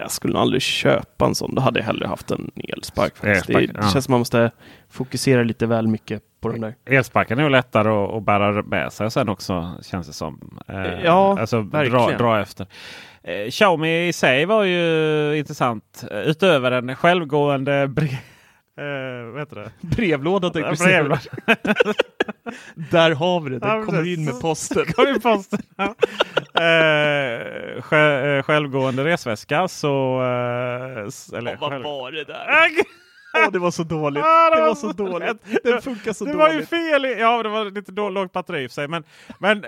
[0.00, 1.54] jag skulle aldrig köpa en sån.
[1.54, 3.16] Då hade jag hellre haft en elspark.
[3.16, 3.48] Faktiskt.
[3.48, 3.88] Elspark, det, ja.
[3.88, 4.50] känns som man måste
[4.90, 6.74] fokusera lite väl mycket på den där.
[6.86, 10.58] Elsparken är nog lättare att, att bära med sig sen också känns det som.
[11.04, 12.18] Ja, alltså dra, verkligen.
[12.18, 12.66] dra efter.
[13.22, 16.04] Eh, Xiaomi i sig var ju intressant.
[16.10, 18.04] Eh, Utöver en självgående bre
[18.78, 19.70] eh, vad heter det?
[19.80, 21.20] Brevlåda tänkte Ja, brevlåda.
[22.90, 23.58] Där har vi det.
[23.58, 24.84] Den Ja, kommer in med posten.
[24.94, 25.58] Kom in posten.
[25.76, 25.94] Ja.
[26.54, 30.20] Eh, sj- eh, självgående resväska så...
[30.22, 32.46] Eh, eller, Vad själv- var det där?
[33.36, 34.24] Åh, det var så dåligt.
[34.24, 35.36] Ah, Det var så dåligt.
[35.64, 36.68] Den funkar så det var ju dåligt.
[36.68, 37.04] fel.
[37.04, 38.88] i- Ja, det var lite då, lågt batteri i sig.
[38.88, 39.04] Men,
[39.38, 39.64] men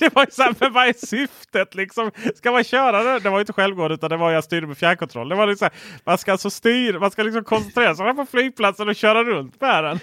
[0.00, 2.10] det var ju så här, men vad är syftet liksom?
[2.34, 3.18] Ska man köra det?
[3.18, 5.28] Det var ju inte självgående utan det var jag styrde med fjärrkontroll.
[5.28, 5.68] Det var liksom,
[6.04, 9.84] man ska alltså styra, man ska liksom koncentrera sig på flygplatsen och köra runt med
[9.84, 10.00] den.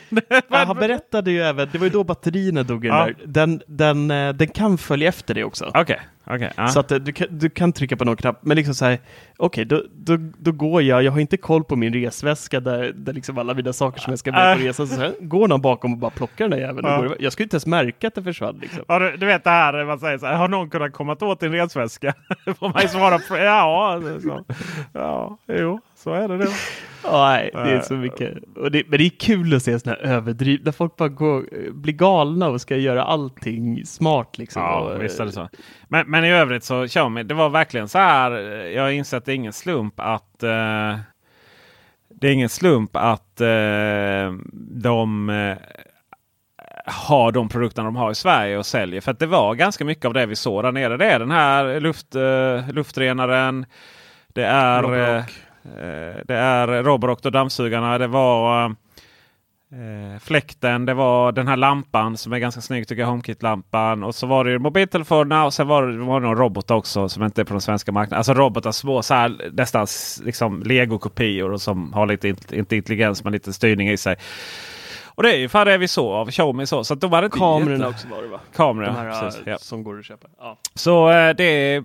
[0.49, 3.09] Ja, han berättade ju även, det var ju då batterierna dog Ja.
[3.25, 5.71] Den, den, eh, den kan följa efter det också.
[5.73, 6.51] Okej, okej.
[6.57, 6.67] ja.
[6.67, 8.97] Så att eh, du kan, du kan trycka på någon knapp, men liksom så här,
[9.37, 13.13] okej, då, då, då går jag, jag har inte koll på min resväska där, där
[13.13, 14.65] liksom alla mina saker som jag ska med på Äh.
[14.65, 16.87] resan, så här, går någon bakom och bara plockar den där jäveln.
[16.87, 17.01] Ja.
[17.01, 18.57] går- Jag skulle inte ens märka att det försvann.
[18.61, 18.83] Liksom.
[18.87, 21.39] Ja, du, du vet det här man säger så här, har någon kunnat komma åt
[21.39, 22.13] din resväska?
[22.59, 24.01] Får man ju svara på ja.
[24.23, 24.45] Så.
[24.93, 26.47] Ja, jo, så är det.
[27.03, 28.33] Ja, nej, det är så mycket.
[28.55, 31.93] Och det, men det är kul att se sådana här överdrivna, folk bara går, blir
[31.93, 34.37] galna och ska göra allting smart.
[34.37, 34.61] Liksom.
[34.61, 35.49] Ja, och, visst är det så.
[35.87, 38.31] Men, men i övrigt så Xiaomi, det var verkligen så här.
[38.31, 40.95] eh, Jag har insett att det är ingen slump att eh,
[42.09, 44.33] det är ingen slump att eh,
[44.71, 45.57] de eh,
[46.85, 49.01] har de produkterna de har i Sverige och säljer.
[49.01, 50.97] För att det var ganska mycket av det vi såg där nere.
[50.97, 53.65] Det är den här luft, eh, luftrenaren.
[54.27, 55.23] Det är, eh, eh,
[56.25, 57.97] det är Roborock och dammsugarna.
[57.97, 58.65] Det var
[59.71, 60.85] eh, fläkten.
[60.85, 63.09] Det var den här lampan som är ganska snygg tycker jag.
[63.09, 64.03] HomeKit-lampan.
[64.03, 67.09] Och så var det ju mobiltelefonerna och sen var det, var det några robotar också
[67.09, 68.17] som inte är på den svenska marknaden.
[68.17, 69.87] Alltså robotar små, så här, nästan
[70.23, 74.15] liksom legokopior som har lite, int- inte intelligens men lite styrning i sig.
[75.05, 76.83] Och det är ju fan det vi såg av Xiaomi så.
[76.83, 78.39] så att de var inte Kamerorna också var det va?
[78.55, 79.57] Kameror, De här precis, eh, ja.
[79.57, 80.27] som går att köpa.
[80.39, 80.57] Ja.
[80.73, 81.83] Så eh, det är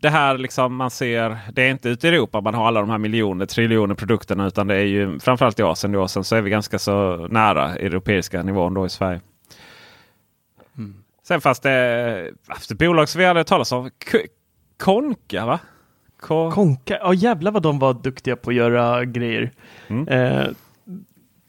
[0.00, 1.38] det här liksom man ser.
[1.52, 4.46] Det är inte ute i Europa man har alla de här miljoner, triljoner produkterna.
[4.46, 5.92] Utan det är ju framförallt i Asien.
[5.92, 6.08] Då.
[6.08, 9.20] Sen så är vi ganska så nära europeiska nivån då i Sverige.
[11.22, 11.72] Sen fanns det
[12.70, 13.90] ett bolag som vi hade talat om.
[14.12, 14.18] K-
[14.78, 15.58] Konka va?
[16.20, 19.50] Ko- Konka, ja jävlar vad de var duktiga på att göra grejer.
[19.88, 20.08] Mm.
[20.08, 20.46] Eh,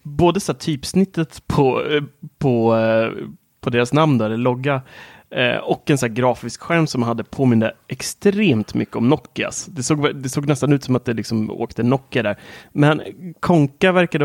[0.04, 2.04] både så typsnittet på, eh,
[2.38, 3.12] på, eh,
[3.62, 4.82] på deras namn, där, eller logga,
[5.32, 9.66] eh, och en sån här, grafisk skärm som hade påminner extremt mycket om Nokias.
[9.66, 12.38] Det såg, det såg nästan ut som att det liksom åkte Nokia där.
[12.72, 13.02] Men
[13.40, 14.20] Konka verkar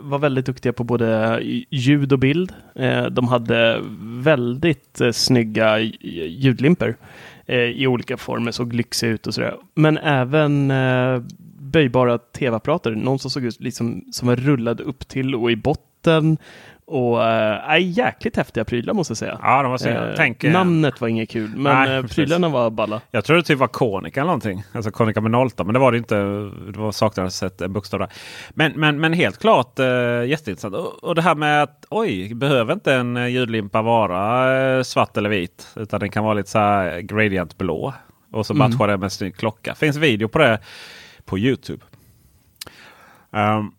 [0.00, 2.52] vara väldigt duktiga på både ljud och bild.
[2.74, 6.96] Eh, de hade väldigt eh, snygga ljudlimper
[7.46, 9.56] eh, i olika former, såg lyxiga ut och sådär.
[9.74, 11.22] Men även eh,
[11.72, 16.38] böjbara tv-apparater, någon som såg ut liksom, som var rullad upp till och i botten.
[16.86, 19.38] Och äh, jäkligt häftiga prylar måste jag säga.
[19.42, 20.08] Ja, de var.
[20.08, 23.00] Eh, Tänk, eh, namnet var inget kul, men Nej, prylarna var balla.
[23.10, 24.62] Jag tror det typ var Konica eller någonting.
[24.72, 25.64] Alltså Konica med nollta.
[25.64, 26.14] Men det var det inte.
[26.72, 28.08] Det var saknades ett bokstav där.
[28.50, 29.86] Men, men, men helt klart eh,
[30.24, 30.74] jätteintressant.
[30.74, 35.68] Och, och det här med att oj, behöver inte en ljudlimpa vara svart eller vit.
[35.76, 37.94] Utan den kan vara lite så här gradient blå.
[38.32, 38.70] Och så Mm.
[38.70, 39.74] matchar det med en snygg klocka.
[39.74, 40.58] Finns video på det
[41.24, 41.84] på Youtube.
[43.32, 43.70] Ehm,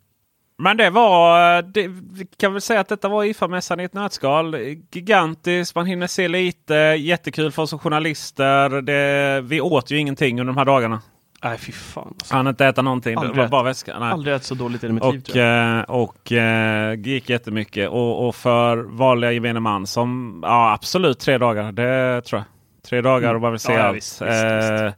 [0.64, 4.56] men det var, det, vi kan väl säga att detta var IFA-mässan i ett nötskal.
[4.92, 8.82] Gigantiskt, man hinner se lite, jättekul för oss som journalister.
[8.82, 11.02] Det, vi åt ju ingenting under de här dagarna.
[11.44, 12.08] Nej, fy fan.
[12.20, 12.36] Alltså.
[12.36, 14.00] Han inte äta någonting, Aldrig det var bara väska.
[14.00, 14.12] Nej.
[14.12, 15.20] Aldrig ätit så dåligt i mitt liv.
[15.20, 15.78] Och, Tror jag.
[15.80, 17.90] eh, och eh, gick jättemycket.
[17.90, 21.72] Och, och för vanliga gemene man som, ja absolut tre dagar.
[21.72, 22.46] Det tror jag.
[22.90, 23.82] Tre dagar och bara vill se Mm.
[23.82, 23.98] Ja, allt.
[23.98, 24.92] visst, visst, Eh,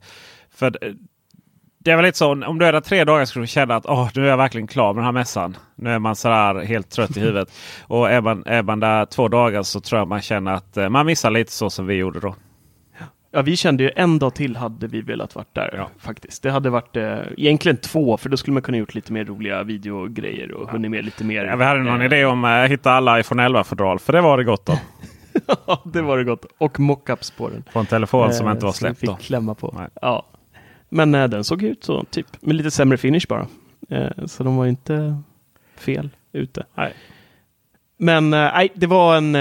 [0.56, 0.78] För
[1.86, 3.86] det- är väl lite så om du är där tre dagar skulle du känna att
[3.86, 5.58] åh, nu är jag verkligen klar med den här mässan.
[5.76, 7.50] Nu är man sådär helt trött i huvudet.
[7.88, 10.90] Och är man, är man där två dagar så tror jag man känner att eh,
[10.90, 12.36] man missar lite så som vi gjorde då.
[13.32, 16.44] Ja, vi kände ju en dag till hade vi velat varit där faktiskt.
[16.44, 19.64] Det hade varit eh, egentligen två, för då skulle man kunna gjort lite mer roliga
[19.64, 21.46] videogrejer och hunnit med lite mer.
[21.46, 24.00] Ja, vi hade någon eh, idé om att hitta alla iPhone 11-fodral.
[24.00, 24.78] För det var det gott om.
[25.68, 26.46] Ja, det var det gott.
[26.58, 27.64] Och mockups på den.
[27.74, 29.18] På en telefon som Eh, inte var som vi släppt då.
[29.18, 29.74] fick klämma på.
[29.78, 29.88] Nej.
[30.02, 30.26] Ja.
[30.96, 32.28] Men eh, den såg ut så, typ.
[32.42, 33.48] Med lite sämre finish bara.
[33.90, 35.22] Eh, så de var inte
[35.78, 36.66] fel ute.
[36.76, 36.94] Nej.
[37.98, 39.32] Men eh, nej, det var en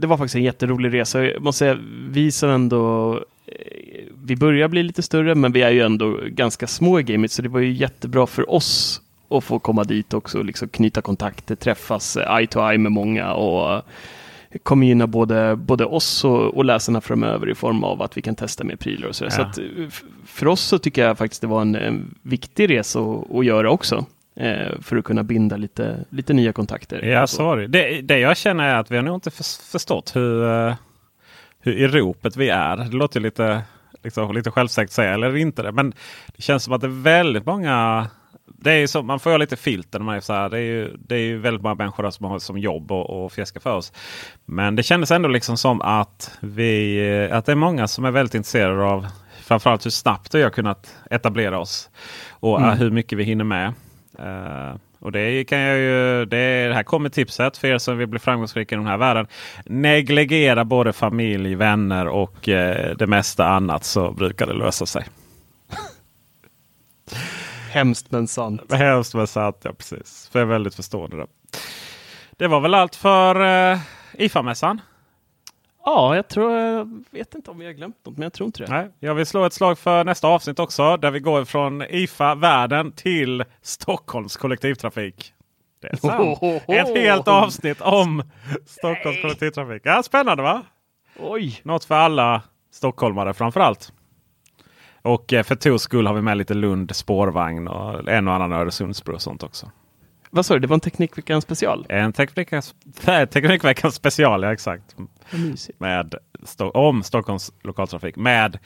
[0.00, 1.24] det var faktiskt en jätterolig resa.
[1.24, 1.78] Jag måste säga,
[2.10, 3.24] vi som ändå
[4.24, 7.42] vi börjar bli lite större, men vi är ju ändå ganska små i gamet, så
[7.42, 12.16] det var ju jättebra för oss att få komma dit också, liksom knyta kontakter, träffas
[12.16, 13.82] eye to eye med många och
[14.62, 18.34] kommer gynna både, både oss och, och läsarna framöver i form av att vi kan
[18.34, 19.24] testa mer prylar och så.
[19.24, 19.30] Ja.
[19.30, 19.64] Så att, eh,
[20.26, 23.00] för oss så tycker jag faktiskt det var en, en viktig resa
[23.34, 24.06] att, göra också.
[24.36, 27.02] Eh, för att kunna binda lite, lite nya kontakter.
[27.02, 28.00] Ja, var det.
[28.02, 28.18] det.
[28.18, 30.74] Jag känner är att vi har nog inte förs- förstått hur, eh,
[31.60, 32.76] hur i ropet vi är.
[32.76, 33.62] Det låter lite,
[34.04, 35.72] liksom, lite självsäkert säga, eller inte det.
[35.72, 35.92] Men
[36.36, 38.06] det känns som att det är väldigt många
[38.56, 39.98] det är ju så, man får ha lite filter.
[40.00, 42.38] Man är så här, det, är ju, det är ju väldigt många människor som har
[42.38, 43.92] som jobb och, och fjäskar för oss.
[44.44, 46.98] Men det kändes ändå liksom som att, vi,
[47.30, 49.06] eh, att det är många som är väldigt intresserade av
[49.42, 51.90] framförallt hur snabbt vi har kunnat etablera oss.
[52.30, 52.70] Och Mm.
[52.70, 53.72] eh, hur mycket vi hinner med.
[54.18, 58.06] Eh, och det kan jag ju, det, det här kommer tipset för er som vill
[58.06, 59.26] bli framgångsrika i den här världen.
[59.66, 65.04] Negligera både familj, vänner och eh, det mesta annat så brukar det lösa sig.
[67.68, 68.72] Hemskt men sant.
[68.72, 70.28] Hemskt men sant, ja precis.
[70.32, 71.26] För jag är väldigt förstående där.
[72.36, 73.40] Det var väl allt för
[73.72, 73.78] uh,
[74.12, 74.80] IFA-mässan.
[75.84, 78.62] Ja, jag tror, jag vet inte om vi har glömt något, men jag tror inte
[78.62, 78.70] det.
[78.70, 80.96] Nej, jag vill slå ett slag för nästa avsnitt också.
[80.96, 85.32] Där vi går från IFA-världen till Stockholms kollektivtrafik.
[85.80, 86.62] Det är sant.
[86.68, 88.22] Ett helt avsnitt om
[88.66, 89.82] Stockholms kollektivtrafik.
[89.84, 90.62] Ja, spännande va?
[91.18, 91.60] Oj!
[91.62, 92.42] Något för alla
[92.72, 93.92] stockholmare framförallt.
[95.02, 98.52] Och eh, för Tors skull har vi med lite Lund spårvagn och en och annan
[98.52, 99.70] Öresundsbro och sånt också.
[100.30, 101.86] Vad sa du, det var en Teknikveckan special?
[101.88, 102.62] En Teknikveckan
[103.92, 104.96] special, ja exakt.
[105.78, 106.14] Med,
[106.58, 108.16] om Stockholms lokaltrafik.
[108.16, 108.58] Med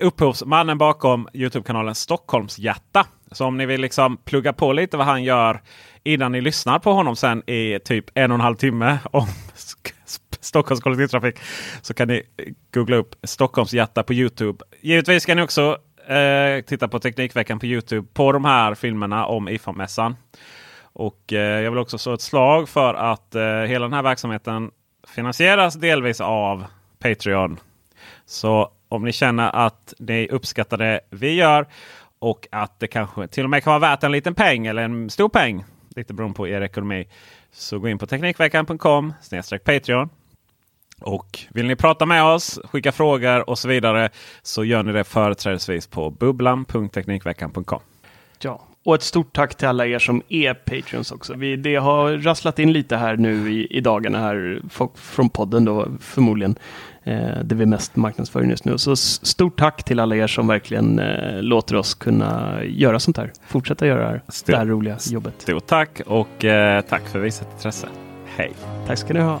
[0.00, 3.06] upphovsmannen bakom Youtube-kanalen Stockholmshjärta.
[3.32, 5.62] Så om ni vill liksom plugga på lite vad han gör
[6.04, 9.26] innan ni lyssnar på honom sen i typ en och en halv timme om
[10.40, 11.38] Stockholms kollektivtrafik.
[11.82, 12.22] Så kan ni
[12.74, 14.64] googla upp Stockholmshjärta på Youtube.
[14.80, 19.48] Givetvis kan ni också eh, titta på Teknikveckan på Youtube på de här filmerna om
[19.48, 20.16] IFA-mässan.
[20.82, 24.70] Och eh, jag vill också slå ett slag för att eh, hela den här verksamheten
[25.14, 26.64] finansieras delvis av
[26.98, 27.60] Patreon.
[28.24, 31.66] Så om ni känner att ni uppskattar det vi gör
[32.18, 35.10] och att det kanske till och med kan vara värt en liten peng eller en
[35.10, 35.64] stor peng.
[35.96, 37.08] Lite beroende på er ekonomi.
[37.52, 39.12] Så gå in på Teknikveckan.com
[39.64, 40.08] Patreon.
[41.00, 44.08] Och vill ni prata med oss, skicka frågor och så vidare
[44.42, 47.80] så gör ni det företrädesvis på bubblan.teknikveckan.com.
[48.42, 51.34] Ja, och ett stort tack till alla er som är Patreons också.
[51.34, 55.64] Vi, det har rasslat in lite här nu i, i dagarna här folk från podden
[55.64, 56.58] då förmodligen.
[57.04, 58.78] Eh, det vi mest marknadsför just nu.
[58.78, 63.32] Så stort tack till alla er som verkligen eh, låter oss kunna göra sånt här.
[63.46, 65.34] Fortsätta göra det här, det här roliga jobbet.
[65.38, 67.88] Stort tack och eh, tack för visat intresse.
[68.36, 68.52] Hej!
[68.86, 69.40] Tack ska ni ha.